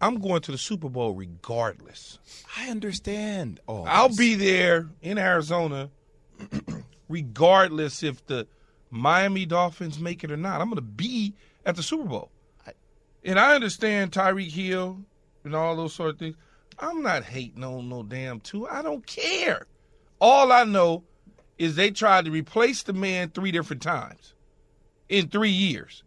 [0.00, 2.18] I'm going to the Super Bowl regardless.
[2.56, 3.60] I understand.
[3.68, 5.90] Oh, I'll be there in Arizona
[7.08, 8.46] regardless if the
[8.90, 10.60] Miami Dolphins make it or not.
[10.60, 11.34] I'm going to be
[11.66, 12.30] at the Super Bowl.
[13.22, 14.98] And I understand Tyreek Hill
[15.44, 16.36] and all those sort of things.
[16.78, 18.68] I'm not hating on no damn Tua.
[18.70, 19.66] I don't care.
[20.18, 21.04] All I know
[21.58, 24.32] is they tried to replace the man three different times
[25.10, 26.02] in three years.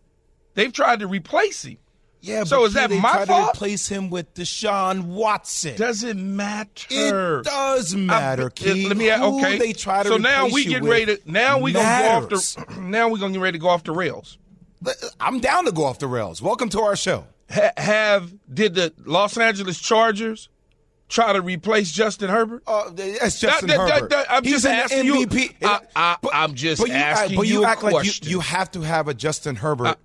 [0.55, 1.77] They've tried to replace him.
[2.21, 3.53] Yeah, So but is that they my tried fault?
[3.53, 5.75] To replace him with Deshaun Watson.
[5.75, 7.39] Does it matter?
[7.39, 8.87] It does matter, I- Keith.
[8.87, 9.57] Let me Who okay.
[9.57, 11.17] they try to so now we get ready.
[11.17, 12.65] To, now we gonna go off the.
[12.81, 14.37] Now we gonna get ready to go off the rails.
[15.19, 16.41] I'm down to go off the rails.
[16.41, 17.25] Welcome to our show.
[17.51, 20.47] Ha- have did the Los Angeles Chargers
[21.09, 22.63] try to replace Justin Herbert?
[22.65, 24.09] Uh, that's Justin That- that- Herbert.
[24.09, 25.55] that- I'm He's just an asking you- MVP.
[25.63, 28.71] I- I- I'm just but you, asking but you, you act like you, you have
[28.71, 29.97] to have a Justin Herbert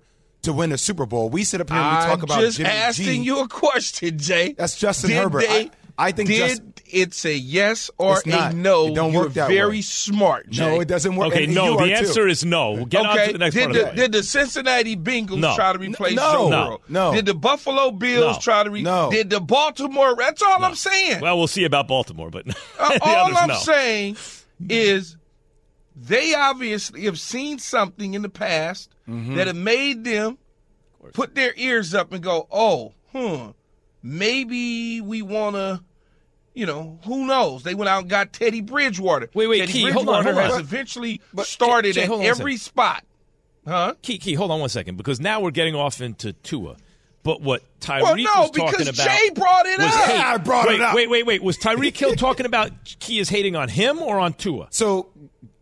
[0.43, 1.29] to win a Super Bowl.
[1.29, 3.25] We sit up here and we I'm talk about just Jimmy asking G.
[3.27, 4.53] you a question, Jay.
[4.57, 5.41] That's Justin did Herbert.
[5.41, 8.53] They, I- I think did Just- it a yes or It's not.
[8.53, 8.87] a no?
[8.87, 9.81] It don't You're work that very way.
[9.81, 10.65] smart, Jay.
[10.65, 11.29] No, it doesn't work.
[11.29, 11.77] okay, and no.
[11.77, 12.29] The answer too.
[12.29, 12.85] is no.
[12.85, 15.55] Get on to the next did part the, of the did the Cincinnati Bengals No.
[15.55, 16.31] try to replace No.
[16.31, 16.65] Joe No.
[16.67, 16.81] Burrow?
[16.89, 17.13] No.
[17.13, 18.41] Did the Buffalo Bills No.
[18.41, 19.09] try to re- No.
[19.11, 20.15] Did the Baltimore?
[20.17, 21.21] That's all I'm saying.
[21.21, 22.47] Well, we'll see about Baltimore, but
[22.79, 23.55] Uh, the all I'm no.
[23.55, 24.17] saying
[24.69, 25.15] is
[25.95, 29.35] they obviously have seen something in the past Mm-hmm.
[29.37, 30.37] that have made them
[31.13, 33.49] put their ears up and go, "Oh, hmm,
[34.03, 35.81] maybe we want to."
[36.53, 37.63] You know, who knows?
[37.63, 39.29] They went out and got Teddy Bridgewater.
[39.33, 42.21] Wait, wait, Teddy Key, Bridgewater hold on, hold has eventually But- started Jay, at hold
[42.21, 43.03] on every spot.
[43.67, 43.93] Huh?
[44.01, 46.75] Key, Key, hold on one second, because now we're getting off into Tua.
[47.21, 50.03] But what Tyreek Well, no, was talking because about Jay brought it was up.
[50.05, 50.17] hate.
[50.17, 50.95] Yeah, I brought wait, it up.
[50.95, 51.43] Wait, wait, wait.
[51.43, 54.67] Was Tyreek Hill talking about Key is hating on him or on Tua?
[54.71, 55.09] So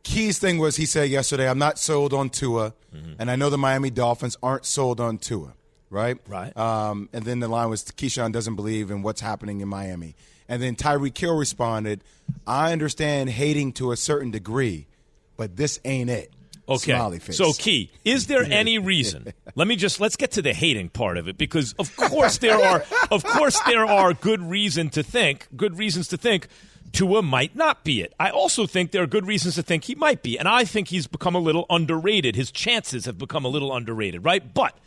[0.03, 3.13] Key's thing was he said yesterday, I'm not sold on Tua, Mm-hmm.
[3.19, 5.53] and I know the Miami Dolphins aren't sold on Tua,
[5.89, 6.17] right?
[6.27, 6.55] Right.
[6.55, 10.15] Um, and then the line was Keyshawn doesn't believe in what's happening in Miami.
[10.49, 12.03] And then Tyreek Hill responded,
[12.45, 14.87] I understand hating to a certain degree,
[15.35, 16.31] but this ain't it.
[16.69, 16.93] Okay.
[16.93, 17.37] Smiley face.
[17.37, 19.33] So, Key, is there any reason?
[19.55, 22.57] Let me just let's get to the hating part of it because, of course, there
[22.57, 26.47] are, of course, there are good reason to think, good reasons to think.
[26.93, 28.13] Tua might not be it.
[28.17, 30.87] I also think there are good reasons to think he might be, and I think
[30.87, 32.35] he's become a little underrated.
[32.35, 34.53] His chances have become a little underrated, right?
[34.53, 34.77] But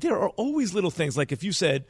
[0.00, 1.84] there are always little things like if you said,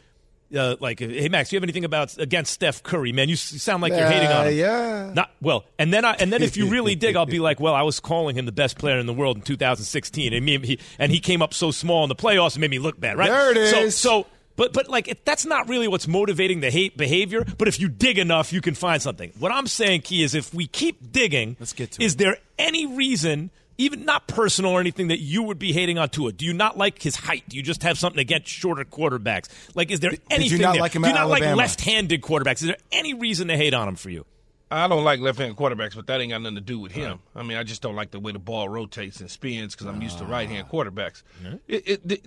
[0.57, 3.13] uh, like, "Hey Max, do you have anything about against Steph Curry?
[3.13, 5.13] Man, you sound like you're hating on him." yeah.
[5.15, 7.75] Not well, and then I, and then if you really dig, I'll be like, well,
[7.75, 10.79] I was calling him the best player in the world in 2016, and me, he,
[10.99, 13.31] and he came up so small in the playoffs and made me look bad, right?
[13.31, 13.71] There it is.
[13.71, 14.27] So, so
[14.61, 17.47] but but like if that's not really what's motivating the hate behavior.
[17.57, 19.33] But if you dig enough, you can find something.
[19.39, 22.19] What I'm saying, Key, is if we keep digging, Let's get to is it.
[22.19, 23.51] there any reason?
[23.81, 26.33] Even not personal or anything that you would be hating on Tua.
[26.33, 27.45] Do you not like his height?
[27.49, 29.49] Do you just have something against shorter quarterbacks?
[29.75, 30.61] Like, is there you anything?
[30.61, 30.83] not there?
[30.83, 32.63] like him Do you at not like left-handed quarterbacks?
[32.63, 34.27] Is there any reason to hate on him for you?
[34.71, 37.21] I don't like left-handed quarterbacks, but that ain't got nothing to do with him.
[37.35, 40.01] I mean, I just don't like the way the ball rotates and spins because I'm
[40.01, 40.31] used to ah.
[40.31, 41.23] right-hand quarterbacks.
[41.67, 42.23] It, it, the-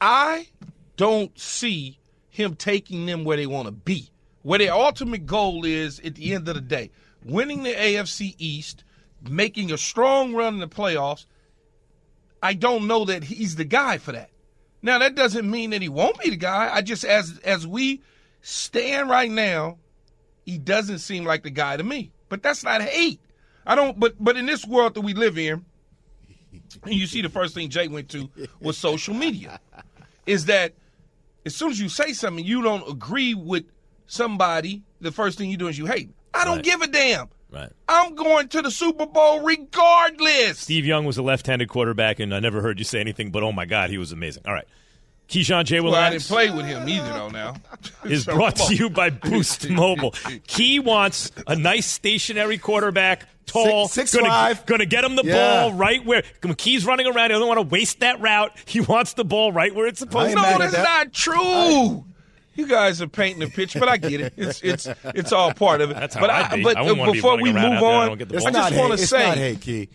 [0.00, 0.48] I
[0.96, 1.98] don't see
[2.30, 4.10] him taking them where they want to be.
[4.42, 6.92] Where their ultimate goal is at the end of the day,
[7.24, 8.84] winning the AFC East,
[9.22, 11.26] making a strong run in the playoffs.
[12.42, 14.30] I don't know that he's the guy for that.
[14.82, 16.70] Now that doesn't mean that he won't be the guy.
[16.72, 18.02] I just as as we
[18.42, 19.78] stand right now,
[20.44, 22.12] he doesn't seem like the guy to me.
[22.28, 23.20] But that's not hate.
[23.66, 23.98] I don't.
[23.98, 25.64] But but in this world that we live in,
[26.84, 28.28] and you see the first thing Jay went to
[28.60, 29.58] was social media,
[30.26, 30.74] is that
[31.44, 33.64] as soon as you say something you don't agree with
[34.06, 36.10] somebody, the first thing you do is you hate.
[36.34, 36.64] I don't Right.
[36.64, 37.28] give a damn.
[37.50, 37.70] Right.
[37.88, 40.58] I'm going to the Super Bowl regardless.
[40.58, 43.52] Steve Young was a left-handed quarterback, and I never heard you say anything but "Oh
[43.52, 44.66] my God, he was amazing." All right,
[45.28, 45.80] Keyshawn J.
[45.80, 47.28] Well, I didn't play with him either, though.
[47.28, 47.54] Now
[48.04, 50.12] is So, brought to you by Boost Mobile.
[50.48, 54.66] Key wants a nice stationary quarterback, tall, Six- gonna, 6'5".
[54.66, 55.34] gonna get him the Yeah.
[55.68, 57.30] ball right where when Key's running around.
[57.30, 58.52] He doesn't want to waste that route.
[58.66, 60.36] He wants the ball right where it's supposed to.
[60.42, 60.82] mad No, at that's that.
[60.82, 62.04] not true.
[62.56, 64.32] You guys are painting a picture, but I get it.
[64.36, 65.94] It's it's it's all part of it.
[65.94, 66.62] That's how but I'd be.
[66.62, 67.88] but I wouldn't be before we move around out there.
[67.90, 68.52] I on, don't get the I It's ball.
[68.52, 68.96] not just want hate.
[68.96, 69.88] to It's say not hate, Key.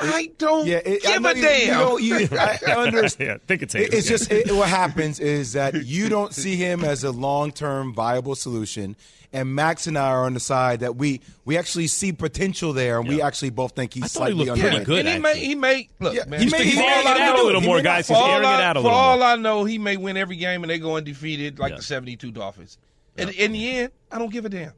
[0.00, 1.98] I don't Yeah, it, give know a you- damn.
[1.98, 3.28] You you, I, I understand.
[3.28, 3.88] Yeah, I think it's hate.
[3.88, 7.94] It- It's just it, what happens is that you don't see him as a long-term
[7.94, 8.94] viable solution,
[9.32, 12.98] and Max and I are on the side that we we actually see potential there,
[13.00, 14.86] and we actually both think he's I thought he slightly pretty underrated.
[14.86, 16.38] good, And he may he may look Yeah, man.
[16.40, 18.08] he He's may- he's he may airing it out a little He more, guys.
[18.08, 18.90] He's all, airing it out a little.
[18.90, 19.26] for all more.
[19.26, 21.76] I know, he may win every game and they go undefeated like Yeah.
[21.78, 22.78] the 72 Dolphins.
[23.16, 24.72] And in the end, I don't give a damn.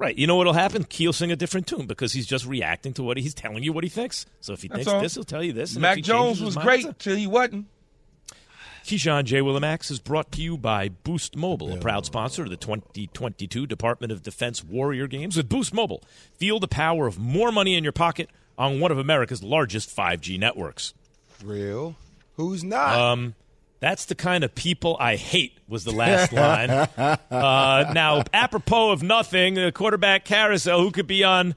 [0.00, 0.16] Right.
[0.16, 0.84] You know what'll happen?
[0.84, 3.84] Key'll sing a different tune because he's just reacting to what he's telling you what
[3.84, 4.24] he thinks.
[4.40, 5.02] So if he That's thinks all.
[5.02, 5.74] this, he'll tell you this.
[5.74, 7.66] and Mac Jones was mind, great that's till he wasn't.
[8.86, 9.42] Keyshawn J.
[9.42, 12.56] Will and Max is brought to you by Boost Mobile, a proud sponsor of the
[12.56, 15.36] 2022 Department of Defense Warrior Games.
[15.36, 18.96] With Boost Mobile, feel the power of more money in your pocket on one of
[18.96, 20.94] America's largest 5G networks.
[21.44, 21.94] Real?
[22.36, 22.96] Who's not?
[22.98, 23.34] Um,
[23.80, 26.70] that's the kind of people I hate, was the last line.
[26.70, 31.54] Uh, now, apropos of nothing, the quarterback carousel, who could be on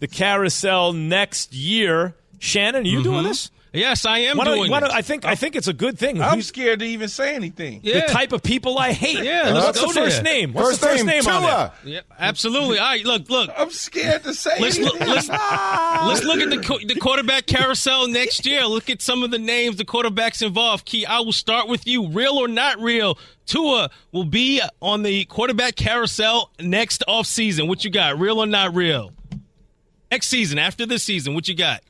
[0.00, 2.14] the carousel next year?
[2.38, 3.50] Shannon, are you doing this?
[3.74, 4.96] Yes, I am Why doing why don't- this.
[4.96, 6.22] I think I think it's a good thing.
[6.22, 7.80] I'm Who's scared to even say anything.
[7.82, 9.24] the type of people I hate?
[9.24, 10.32] Yeah, let's What's go the first there.
[10.32, 10.52] name?
[10.52, 11.50] What's first the first name, name, on there?
[11.50, 11.72] Tua.
[11.84, 12.78] Yeah, absolutely.
[12.78, 13.50] All right, look, look.
[13.56, 15.14] I'm scared to say Let's look, anything.
[15.14, 15.28] let's,
[16.06, 18.64] let's look at the the quarterback carousel next year.
[18.66, 20.84] Look at some of the names, the quarterbacks involved.
[20.84, 22.08] Key, I will start with you.
[22.08, 27.66] Real or not real, Tua will be on the quarterback carousel next off season.
[27.66, 28.18] What you got?
[28.20, 29.10] Real or not real?
[30.10, 31.82] Next season, after this season, what you got?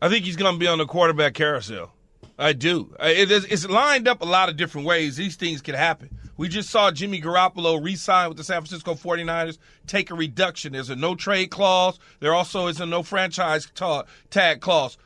[0.00, 1.92] I think he's going to be on the quarterback carousel.
[2.38, 2.94] I do.
[3.00, 5.16] It's lined up a lot of different ways.
[5.16, 6.10] These things can happen.
[6.36, 9.56] We just saw Jimmy Garoppolo re-sign with the San Francisco 49ers,
[9.86, 10.74] take a reduction.
[10.74, 11.98] There's a no trade clause.
[12.20, 14.98] There also is a no franchise ta- tag clause.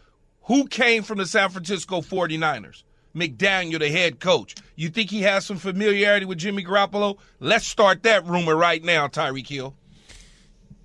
[0.44, 2.82] Who came from the San Francisco 49ers?
[3.14, 4.56] McDaniel, the head coach.
[4.74, 7.18] You think he has some familiarity with Jimmy Garoppolo?
[7.38, 9.76] Let's start that rumor right now, Tyreek Hill.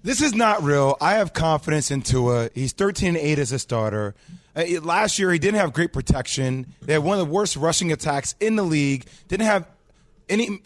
[0.05, 0.97] This is not real.
[1.01, 2.51] I have confidence in Tua.
[2.53, 4.13] He's 13 8 as a starter.
[4.55, 6.75] Uh, last year, he didn't have great protection.
[6.83, 9.07] They had one of the worst rushing attacks in the league.
[9.29, 9.67] Didn't have
[10.29, 10.61] any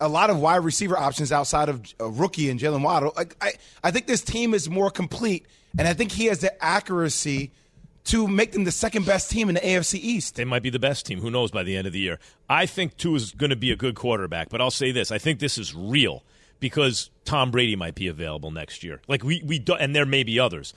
[0.00, 3.12] a lot of wide receiver options outside of a rookie and Jaylen Waddle.
[3.42, 3.52] I,
[3.84, 5.44] I think this team is more complete,
[5.78, 7.50] and I think he has the accuracy
[8.04, 10.36] to make them the second best team in the AFC East.
[10.36, 11.20] They might be the best team.
[11.20, 12.20] Who knows by the end of the year?
[12.48, 15.18] I think Tua is going to be a good quarterback, but I'll say this: I
[15.18, 16.22] think this is real
[16.60, 19.00] because Tom Brady might be available next year.
[19.08, 20.74] Like we we do, and there may be others.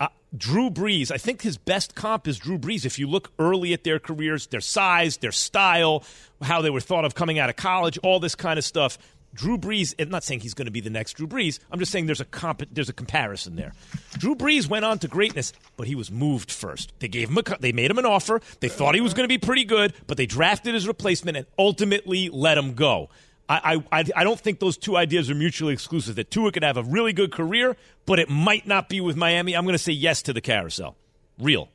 [0.00, 2.84] Uh, Drew Brees, I think his best comp is Drew Brees.
[2.84, 6.04] If you look early at their careers, their size, their style,
[6.40, 8.98] how they were thought of coming out of college, all this kind of stuff.
[9.34, 11.58] Drew Brees, I'm not saying he's going to be the next Drew Brees.
[11.70, 13.72] I'm just saying there's a comp, there's a comparison there.
[14.18, 16.92] Drew Brees went on to greatness, but he was moved first.
[16.98, 18.40] They gave him a, they made him an offer.
[18.60, 21.46] They thought he was going to be pretty good, but they drafted his replacement and
[21.58, 23.08] ultimately let him go.
[23.52, 26.16] I, I, I don't think those two ideas are mutually exclusive.
[26.16, 29.54] That Tua could have a really good career, but it might not be with Miami.
[29.54, 30.96] I'm going to say yes to the carousel.
[31.38, 31.68] Real.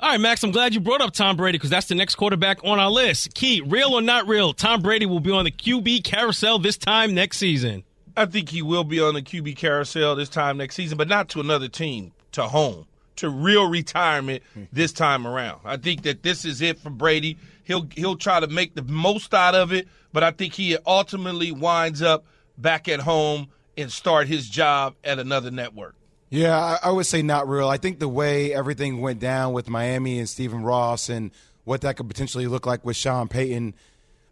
[0.00, 2.58] All right, Max, I'm glad you brought up Tom Brady because that's the next quarterback
[2.64, 3.34] on our list.
[3.34, 7.14] Key, real or not real, Tom Brady will be on the QB carousel this time
[7.14, 7.84] next season.
[8.16, 11.28] I think he will be on the QB carousel this time next season, but not
[11.30, 15.60] to another team, to home, to real retirement this time around.
[15.64, 17.36] I think that this is it for Brady.
[17.64, 21.52] He'll he'll try to make the most out of it, but I think he ultimately
[21.52, 22.24] winds up
[22.58, 25.94] back at home and start his job at another network.
[26.30, 27.68] Yeah, I, I would say not real.
[27.68, 31.30] I think the way everything went down with Miami and Stephen Ross and
[31.64, 33.74] what that could potentially look like with Sean Payton,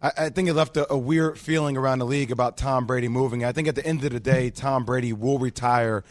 [0.01, 3.07] I, I think it left a, a weird feeling around the league about Tom Brady
[3.07, 3.43] moving.
[3.43, 6.03] I think at the end of the day, Tom Brady will retire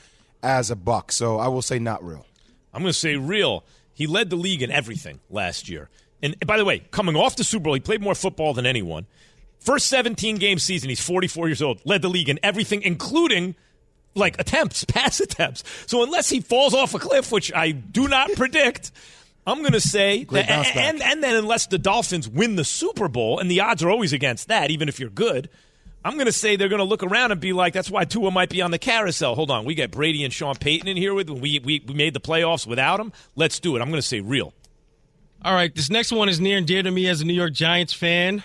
[0.42, 1.12] as a Buck.
[1.12, 2.26] So I will say not real.
[2.72, 3.64] I'm going to say real.
[3.94, 5.88] He led the league in everything last year.
[6.22, 9.06] And by the way, coming off the Super Bowl, he played more football than anyone.
[9.58, 13.54] First 17 game season, he's 44 years old, led the league in everything, including
[14.14, 15.64] like attempts, pass attempts.
[15.87, 18.92] So unless he falls off a cliff, which I do not predict,
[19.46, 23.08] I'm going to say Great that, and and then unless the Dolphins win the Super
[23.08, 25.48] Bowl, and the odds are always against that, even if you're good.
[26.05, 28.31] I'm going to say they're going to look around and be like, that's why Tua
[28.31, 29.35] might be on the carousel.
[29.35, 32.15] Hold on, we got Brady and Sean Payton in here with we we, we made
[32.15, 33.13] the playoffs without him.
[33.37, 33.81] Let's do it.
[33.81, 34.53] I'm going to say real.
[35.44, 37.53] All right, this next one is near and dear to me as a New York
[37.53, 38.44] Giants fan.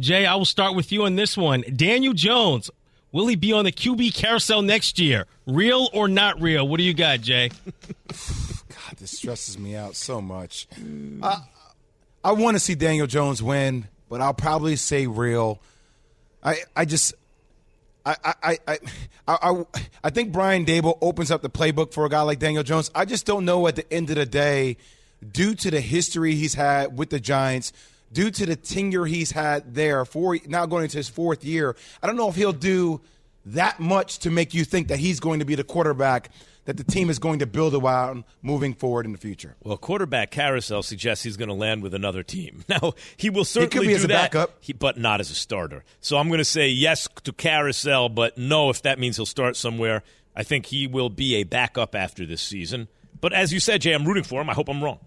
[0.00, 1.62] Jay, I will start with you on this one.
[1.76, 2.70] Daniel Jones,
[3.12, 5.26] will he be on the QB carousel next year?
[5.46, 6.66] Real or not real?
[6.66, 7.50] What do you got, Jay?
[8.08, 10.66] God, this stresses me out so much.
[11.22, 11.38] Uh,
[12.24, 15.60] I want to see Daniel Jones win, but I'll probably say real.
[16.44, 17.14] I I just
[18.04, 18.78] I I I
[19.26, 19.64] I,
[20.02, 22.90] I, think Brian Daboll opens up the playbook for a guy like Daniel Jones.
[22.94, 24.76] I just don't know at the end of the day,
[25.32, 27.72] due to the history he's had with the Giants,
[28.12, 31.74] due to the tenure he's had there for now going into his fourth year.
[32.02, 33.00] I don't know if he'll do
[33.46, 36.30] that much to make you think that he's going to be the quarterback
[36.66, 39.54] that the team is going to build around moving forward in the future.
[39.62, 42.64] Well, quarterback carousel suggests he's going to land with another team.
[42.68, 44.56] Now, he will certainly be do as a that, backup.
[44.60, 45.84] he- but not as a starter.
[46.00, 49.56] So I'm going to say yes to carousel, but no if that means he'll start
[49.56, 50.02] somewhere.
[50.34, 52.88] I think he will be a backup after this season.
[53.20, 54.50] But as you said, Jay, I'm rooting for him.
[54.50, 54.98] I hope I'm wrong.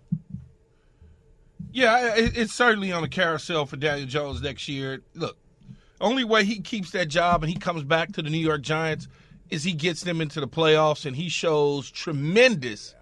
[1.72, 5.02] Yeah, it's certainly on the carousel for Daniel Jones next year.
[5.14, 5.38] Look,
[6.00, 9.08] only way he keeps that job and he comes back to the New York Giants
[9.50, 12.96] is he gets them into the playoffs and he shows tremendous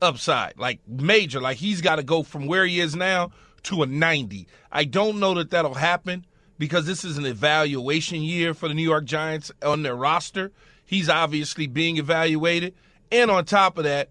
[0.00, 1.40] upside, like major.
[1.40, 3.30] Like he's got to go from where he is now
[3.64, 4.46] to a 90.
[4.70, 6.24] I don't know that that'll happen
[6.58, 10.52] because this is an evaluation year for the New York Giants on their roster.
[10.84, 12.74] He's obviously being evaluated.
[13.10, 14.10] And on top of that,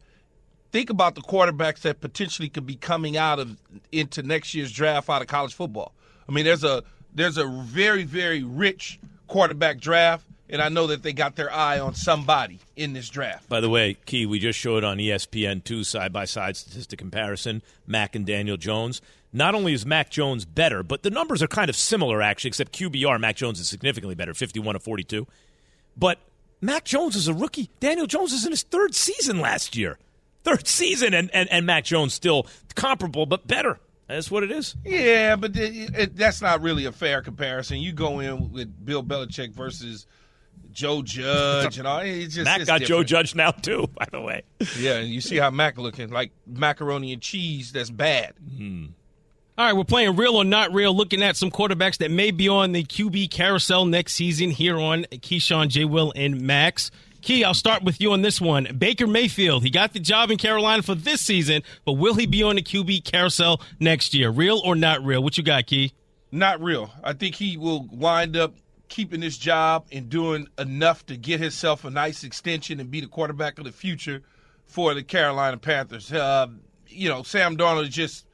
[0.72, 3.58] think about the quarterbacks that potentially could be coming out of
[3.92, 5.94] into next year's draft out of college football.
[6.28, 6.84] I mean, there's a
[7.14, 11.80] there's a very very rich quarterback draft, and I know that they got their eye
[11.80, 13.50] on somebody in this draft.
[13.50, 17.62] By the way, Key, we just showed on ESPN two side by side statistic comparison,
[17.88, 19.02] Mac and Daniel Jones.
[19.34, 22.72] Not only is Mac Jones better, but the numbers are kind of similar actually, except
[22.72, 25.28] QBR, Mac Jones is significantly better, 51 to 42.
[25.98, 26.20] But
[26.62, 27.70] Mac Jones is a rookie.
[27.80, 29.98] Daniel Jones is in his third season last year.
[30.44, 33.80] Third season, and, and, and Mac Jones still comparable, but better.
[34.08, 34.76] That's what it is.
[34.86, 37.80] Yeah, but it, it, that's not really a fair comparison.
[37.80, 40.06] You go in with Bill Belichick versus
[40.76, 42.00] Joe Judge and all.
[42.00, 43.04] It's just Mac it's got Joe.
[43.04, 44.44] Judge now, too, by the way.
[44.78, 47.72] Yeah, and you see how Mac looking like macaroni and cheese.
[47.72, 48.34] That's bad.
[48.58, 48.88] Hmm.
[49.58, 52.50] All right, we're playing real or not real, looking at some quarterbacks that may be
[52.50, 55.86] on the QB carousel next season here on Keyshawn, J.
[55.86, 56.92] Will, and Max.
[57.22, 58.68] Key, I'll start with you on this one.
[58.78, 62.44] Baker Mayfield, he got the job in Carolina for this season, but will he be
[62.44, 64.30] on the QB carousel next year?
[64.30, 65.24] Real or not real?
[65.24, 65.94] What you got, Key?
[66.32, 66.92] Not real.
[67.02, 68.54] I think he will wind up
[68.88, 73.08] keeping this job and doing enough to get himself a nice extension and be the
[73.08, 74.22] quarterback of the future
[74.66, 76.12] for the Carolina Panthers.
[76.12, 76.48] Uh,
[76.88, 78.26] you know, Sam Darnold is just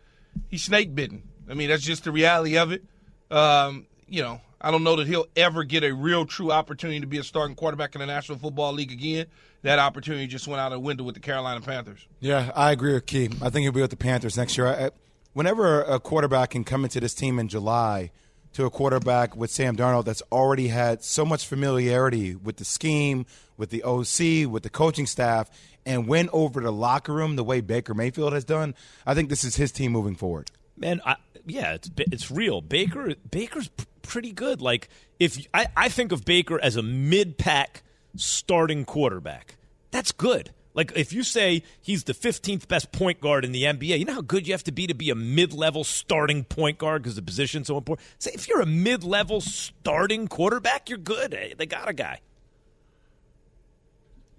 [0.50, 1.24] he's snake bitten.
[1.50, 2.84] I mean, that's just the reality of it.
[3.30, 7.08] Um, you know, I don't know that he'll ever get a real true opportunity to
[7.08, 9.26] be a starting quarterback in the National Football League again.
[9.64, 12.08] That opportunity just went out the window with the Carolina Panthers.
[12.20, 13.30] Yeah, I agree with Key.
[13.42, 14.68] I think he'll be with the Panthers next year.
[14.68, 14.92] I-
[15.34, 18.12] whenever a quarterback can come into this team in July
[18.54, 23.26] to a quarterback with Sam Darnold that's already had so much familiarity with the scheme,
[23.58, 25.50] with the OC, with the coaching staff,
[25.86, 28.76] and win over the locker room the way Baker Mayfield has done,
[29.06, 30.52] I think this is his team moving forward.
[30.78, 32.62] Man, I, yeah, it's it's real.
[32.62, 33.70] Baker Baker's
[34.02, 34.62] pretty good.
[34.62, 34.90] Like
[35.20, 37.84] if I, I think of Baker as a mid pack
[38.16, 39.56] starting quarterback,
[39.92, 40.52] that's good.
[40.74, 44.14] Like if you say he's the 15th best point guard in the NBA, you know
[44.14, 47.16] how good you have to be to be a mid level starting point guard because
[47.16, 48.08] the position's so important.
[48.20, 51.34] Say if you're a mid level starting quarterback, you're good.
[51.34, 52.22] Hey, they got a guy.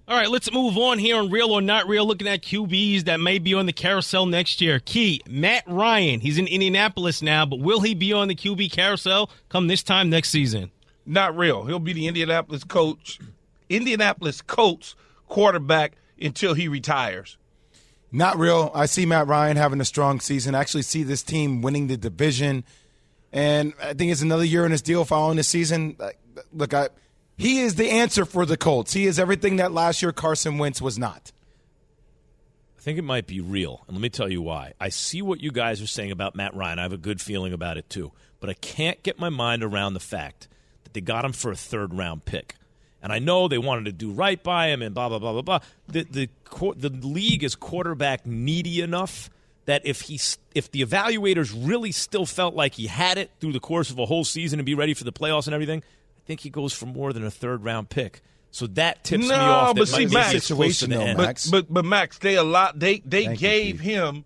[0.09, 3.21] All right, let's move on here on Real or Not Real, looking at QBs that
[3.21, 4.81] may be on the carousel next year.
[4.81, 6.19] Key, Matt Ryan.
[6.19, 10.11] He's in Indianapolis now, but will he be on the QB carousel come this time
[10.11, 10.73] next season?
[11.07, 11.65] Not real.
[11.67, 13.21] He'll be the Indianapolis coach,
[13.69, 14.97] Indianapolis Colts
[15.29, 17.37] quarterback until he retires.
[18.11, 18.71] Not real.
[18.75, 20.55] I see Matt Ryan having a strong season.
[20.55, 22.65] I actually see this team winning the division.
[23.33, 25.97] And I think it's another year in his deal following this season.
[26.53, 26.91] Look, I,
[27.39, 28.93] he is the answer for the Colts.
[28.93, 31.33] He is everything that last year Carson Wentz was not.
[32.79, 34.73] I think it might be real, and let me tell you why.
[34.81, 36.81] I see what you guys are saying about Matt Ryan.
[36.81, 38.11] I have a good feeling about it too,
[38.41, 40.49] but I can't get my mind around the fact
[40.83, 42.57] that they got him for a third round pick.
[43.03, 45.43] And I know they wanted to do right by him and blah blah blah blah
[45.43, 45.59] blah.
[45.89, 46.29] The the
[46.77, 49.29] the league is quarterback needy enough
[49.65, 50.21] that if he
[50.55, 54.07] if the evaluators really still felt like he had it through the course of a
[54.07, 56.87] whole season and be ready for the playoffs and everything, I think he goes for
[56.87, 58.23] more than a third round pick.
[58.51, 59.75] So that tips no, me off.
[59.75, 61.17] That but see, Max, it's close to the end.
[61.17, 62.79] But, but but Max, they a lot.
[62.79, 64.25] They they Thank you, gave him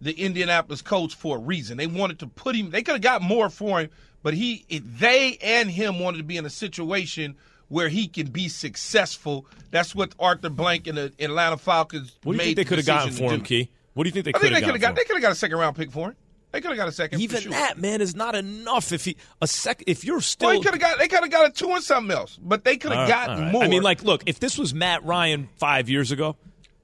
[0.00, 1.76] the Indianapolis coach for a reason.
[1.76, 2.70] They wanted to put him.
[2.70, 3.90] They could have got more for him,
[4.22, 7.36] but he, they and him wanted to be in a situation
[7.68, 9.46] where he can be successful.
[9.70, 12.16] That's what Arthur Blank and the Atlanta Falcons.
[12.22, 13.42] What do you made think they could have gotten for him.
[13.42, 13.70] Key?
[13.94, 14.80] What do you think they could have gotten?
[14.80, 14.96] got.
[14.96, 16.16] They could have got a second round pick for him.
[16.50, 17.20] They could have got a second.
[17.20, 17.50] Even sure.
[17.52, 18.90] that man is not enough.
[18.92, 20.98] If he a sec, if you're still, Well, could have got.
[20.98, 23.44] They could have got a two and something else, but they could have right, gotten
[23.44, 23.52] right.
[23.52, 23.64] more.
[23.64, 26.36] I mean, like, look, if this was Matt Ryan five years ago,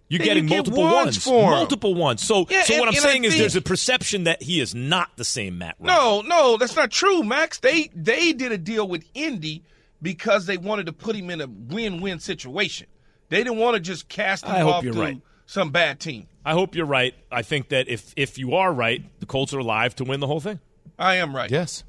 [0.06, 1.50] You're Then getting you multiple ones ones, for him.
[1.50, 2.22] multiple ones.
[2.22, 4.60] So, Yeah, so and- what I'm I saying is, think- there's a perception that he
[4.60, 5.96] is not the same Matt Ryan.
[5.96, 7.58] No, no, that's not true, Max.
[7.60, 9.62] They they did a deal with Indy
[10.04, 12.86] because they wanted to put him in a win-win situation.
[13.30, 15.20] They didn't want to just cast him I hope off you're to right.
[15.46, 16.28] some bad team.
[16.44, 17.14] I hope you're right.
[17.32, 20.26] I think that if if you are right, the Colts are alive to win the
[20.26, 20.60] whole thing.
[20.98, 21.50] I am right.
[21.50, 21.82] Yes.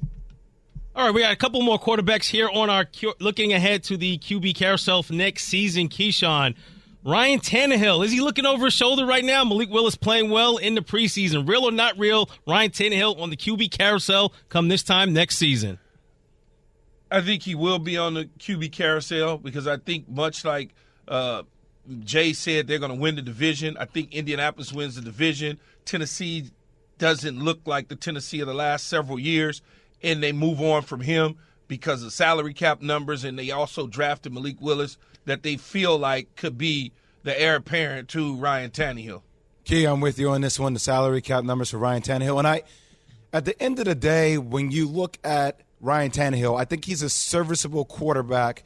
[0.96, 3.98] All right, we got a couple more quarterbacks here on our Q- looking ahead to
[3.98, 5.90] the QB carousel for next season.
[5.90, 6.54] Keyshawn,
[7.04, 9.44] Ryan Tannehill, is he looking over his shoulder right now?
[9.44, 11.46] Malik Willis playing well in the preseason.
[11.46, 12.30] Real or not real?
[12.48, 15.78] Ryan Tannehill on the QB carousel come this time next season.
[17.10, 20.74] I think he will be on the QB carousel because I think much like
[21.06, 21.42] uh,
[22.00, 23.76] Jay said, they're going to win the division.
[23.78, 25.60] I think Indianapolis wins the division.
[25.84, 26.50] Tennessee
[26.98, 29.62] doesn't look like the Tennessee of the last several years,
[30.02, 31.36] and they move on from him
[31.68, 36.34] because of salary cap numbers, and they also drafted Malik Willis that they feel like
[36.36, 36.92] could be
[37.22, 39.22] the heir apparent to Ryan Tannehill.
[39.64, 40.74] Key, I'm with you on this one.
[40.74, 42.62] The salary cap numbers for Ryan Tannehill, and I,
[43.32, 47.02] at the end of the day, when you look at Ryan Tannehill, I think he's
[47.02, 48.64] a serviceable quarterback.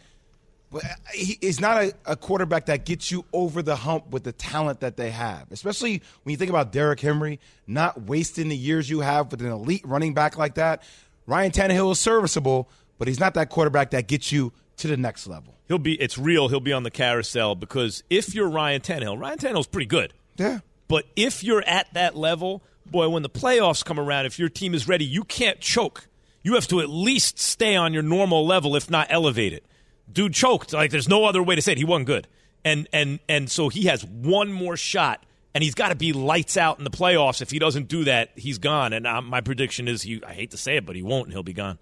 [0.71, 4.81] But he's not a, a quarterback that gets you over the hump with the talent
[4.81, 9.01] that they have, especially when you think about Derrick Henry not wasting the years you
[9.01, 10.85] have with an elite running back like that.
[11.27, 15.27] Ryan Tannehill is serviceable, but he's not that quarterback that gets you to the next
[15.27, 15.55] level.
[15.67, 15.95] He'll be.
[16.01, 16.49] It's real.
[16.49, 20.13] He'll be on the carousel because if you're Ryan Tannehill, Ryan Tannehill's pretty good.
[20.37, 20.61] Yeah.
[20.87, 24.75] But if you're at that level, boy, when the playoffs come around, if your team
[24.75, 26.09] is ready, you can't choke.
[26.43, 29.65] You have to at least stay on your normal level, if not elevate it.
[30.11, 30.73] Dude choked.
[30.73, 31.79] Like there's no other way to say it.
[31.79, 32.27] He wasn't good.
[32.65, 35.25] And and and so he has one more shot,
[35.55, 37.41] and he's got to be lights out in the playoffs.
[37.41, 38.93] If he doesn't do that, he's gone.
[38.93, 40.23] And um, my prediction is he.
[40.25, 41.79] I hate to say it, but he won't, and he'll be gone.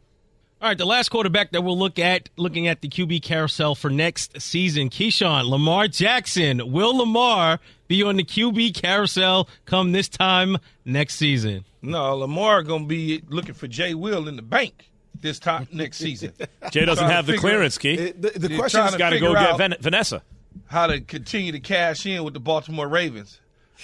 [0.60, 3.90] All right, the last quarterback that we'll look at, looking at the QB carousel for
[3.90, 6.72] next season, Keyshawn, Lamar Jackson.
[6.72, 11.64] Will Lamar be on the QB carousel come this time next season?
[11.82, 15.98] No, Lamar going to be looking for Jay Will in the bank this time next
[15.98, 16.32] season.
[16.70, 17.96] Jay doesn't have the figure- clearance, Key.
[18.12, 20.22] The, the question is Got to go get out Van- Vanessa.
[20.66, 23.40] how to continue to cash in with the Baltimore Ravens.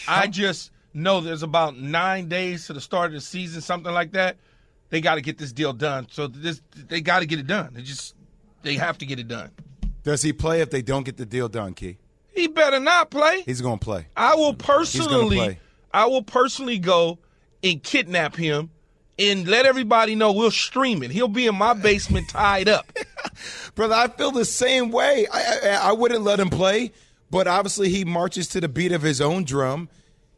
[0.06, 4.12] I just know there's about nine days to the start of the season, something like
[4.12, 4.36] that.
[4.90, 6.06] They got to get this deal done.
[6.10, 7.70] So this, they got to get it done.
[7.74, 8.14] They just
[8.62, 9.50] they have to get it done.
[10.04, 11.96] Does he play if they don't get the deal done, Key?
[12.34, 13.42] He better not play.
[13.42, 14.06] He's going to play.
[14.16, 15.58] I will personally,
[15.92, 17.18] I will personally go
[17.62, 18.70] and kidnap him
[19.18, 21.10] and let everybody know we'll stream it.
[21.10, 22.90] He'll be in my basement tied up.
[23.74, 25.26] Brother, I feel the same way.
[25.32, 26.92] I, I, I wouldn't let him play,
[27.30, 29.88] but obviously he marches to the beat of his own drum,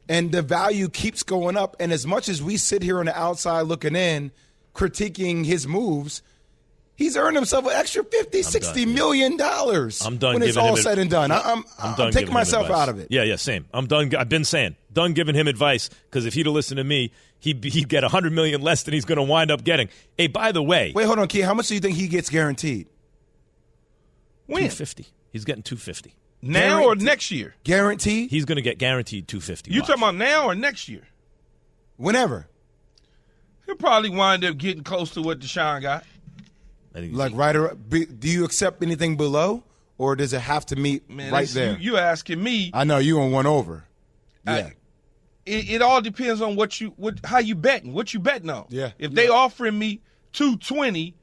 [0.09, 1.77] and the value keeps going up.
[1.81, 4.31] And as much as we sit here on the outside looking in,
[4.75, 6.23] critiquing his moves,
[6.97, 8.95] he's earned himself an extra 50, 60 done, yeah.
[8.95, 11.31] million dollars I'm done when it's all him said and done.
[11.31, 13.09] I, I'm, I'm I'm, done taking giving him myself out of it.
[13.11, 13.67] Yeah, yeah, same.
[13.73, 14.15] I'm done.
[14.17, 17.63] I've been saying done giving him advice because if he'd have listened to me, he'd
[17.63, 19.89] he'd get a hundred million less than he's going to wind up getting.
[20.19, 21.41] Hey, by the way, Wait, hold on, Key.
[21.41, 22.89] How much do you think he gets guaranteed?
[24.47, 24.63] When?
[24.63, 25.07] two fifty.
[25.31, 26.15] He's getting two fifty.
[26.43, 27.55] Now or next year?
[27.65, 28.31] Guaranteed?
[28.31, 29.73] He's going to get guaranteed two fifty.
[29.73, 31.09] You talking about now or next year?
[31.97, 32.47] Whenever.
[33.65, 36.05] He'll probably wind up getting close to what Deshaun got.
[36.97, 39.63] Like right or be, do you accept anything below,
[39.99, 41.73] or does it have to meet Man, right there?
[41.79, 42.71] You, you asking me?
[42.75, 43.85] I know you on one over.
[44.47, 44.71] I- Yeah.
[45.45, 48.67] it, it all depends on what you what how you betting, what you betting on.
[48.71, 48.93] Yeah.
[48.99, 50.01] If they offering me
[50.33, 51.15] two twenty,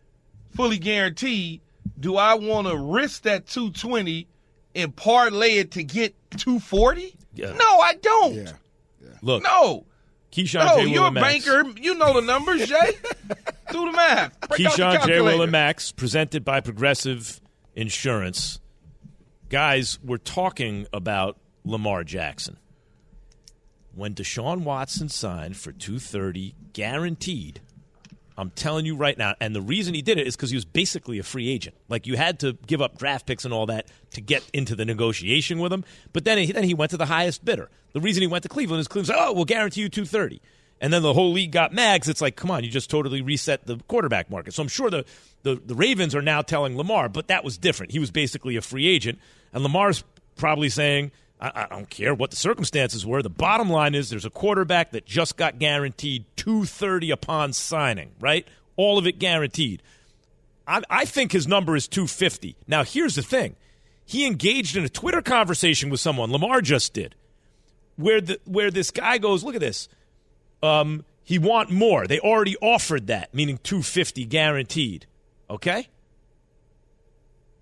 [0.55, 1.61] fully guaranteed,
[1.99, 4.28] do I want to risk that two twenty
[4.76, 7.15] and parlay it to get two forty?
[7.34, 7.51] Yeah.
[7.53, 8.36] No, I don't.
[8.36, 8.51] Yeah.
[9.21, 9.86] Look, No.
[10.34, 10.84] Keyshawn No, J.
[10.86, 11.45] Will you're a Max.
[11.45, 11.79] banker.
[11.79, 12.91] You know the numbers, Jay.
[13.71, 14.39] Do the math.
[14.49, 15.21] Break Keyshawn J.
[15.21, 17.39] Will and Max, presented by Progressive
[17.75, 18.59] Insurance.
[19.49, 22.57] Guys, we're talking about Lamar Jackson.
[23.95, 27.61] When Deshaun Watson signed for 230 guaranteed,
[28.38, 30.65] I'm telling you right now, and the reason he did it is because he was
[30.65, 31.75] basically a free agent.
[31.89, 34.86] Like you had to give up draft picks and all that to get into the
[34.86, 35.84] negotiation with him.
[36.13, 37.69] But then he, then he went to the highest bidder.
[37.93, 40.41] The reason he went to Cleveland is Cleveland said, "Oh, we'll guarantee you 230."
[40.81, 43.21] And then the whole league got mad 'cause it's like, come on, you just totally
[43.21, 44.53] reset the quarterback market.
[44.53, 45.05] So I'm sure the,
[45.43, 47.93] the, the Ravens are now telling Lamar, but that was different.
[47.93, 49.19] He was basically a free agent.
[49.53, 50.03] And Lamar's
[50.36, 51.11] probably saying,
[51.43, 53.21] I, I don't care what the circumstances were.
[53.21, 58.47] The bottom line is there's a quarterback that just got guaranteed 230 upon signing, right?
[58.77, 59.83] All of it guaranteed.
[60.65, 62.55] I, I think his number is 250.
[62.65, 63.57] Now, here's the thing.
[64.05, 67.15] He engaged in a Twitter conversation with someone, Lamar just did,
[67.97, 69.87] where the where this guy goes, look at this.
[70.61, 72.07] Um, he want more.
[72.07, 75.05] They already offered that, meaning 250 guaranteed.
[75.49, 75.87] Okay?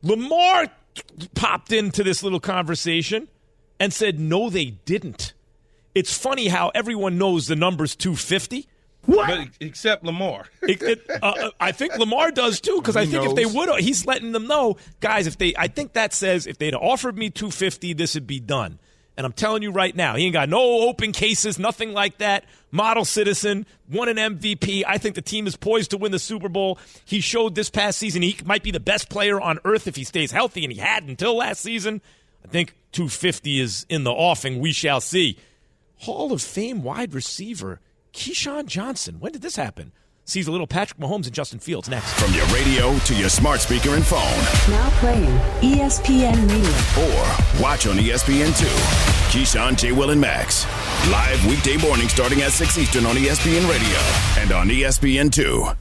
[0.01, 3.27] Lamar t- popped into this little conversation
[3.81, 5.33] and said, no, they didn't.
[5.93, 8.67] It's funny how everyone knows the number's 250.
[9.07, 10.45] But except Lamar.
[10.61, 13.45] It- it- uh, uh, I think Lamar does too because I He think if they
[13.45, 15.25] would, he's letting them know, guys.
[15.27, 18.79] If they, I think that says if they'd offered me 250, this would be done.
[19.17, 22.45] And I'm telling you right now, he ain't got no open cases, nothing like that.
[22.71, 24.83] Model citizen, won an MVP.
[24.87, 26.79] I think the team is poised to win the Super Bowl.
[27.03, 30.05] He showed this past season he might be the best player on earth if he
[30.05, 32.01] stays healthy, and he had until last season.
[32.43, 34.59] I think 250 is in the offing.
[34.59, 35.37] We shall see.
[35.97, 37.79] Hall of Fame wide receiver
[38.13, 39.17] Keyshawn Johnson.
[39.19, 39.91] When did this happen?
[40.25, 42.13] Sees a little Patrick Mahomes and Justin Fields next.
[42.13, 44.19] From your radio to your smart speaker and phone,
[44.71, 47.03] Now playing ESPN Radio.
[47.03, 48.65] or watch on E ESPN2.
[49.31, 49.91] Keyshawn, J.
[49.91, 50.65] Will, and Max.
[51.09, 55.75] Live weekday morning starting at 6 Eastern on ESPN Radio and on ESPN2.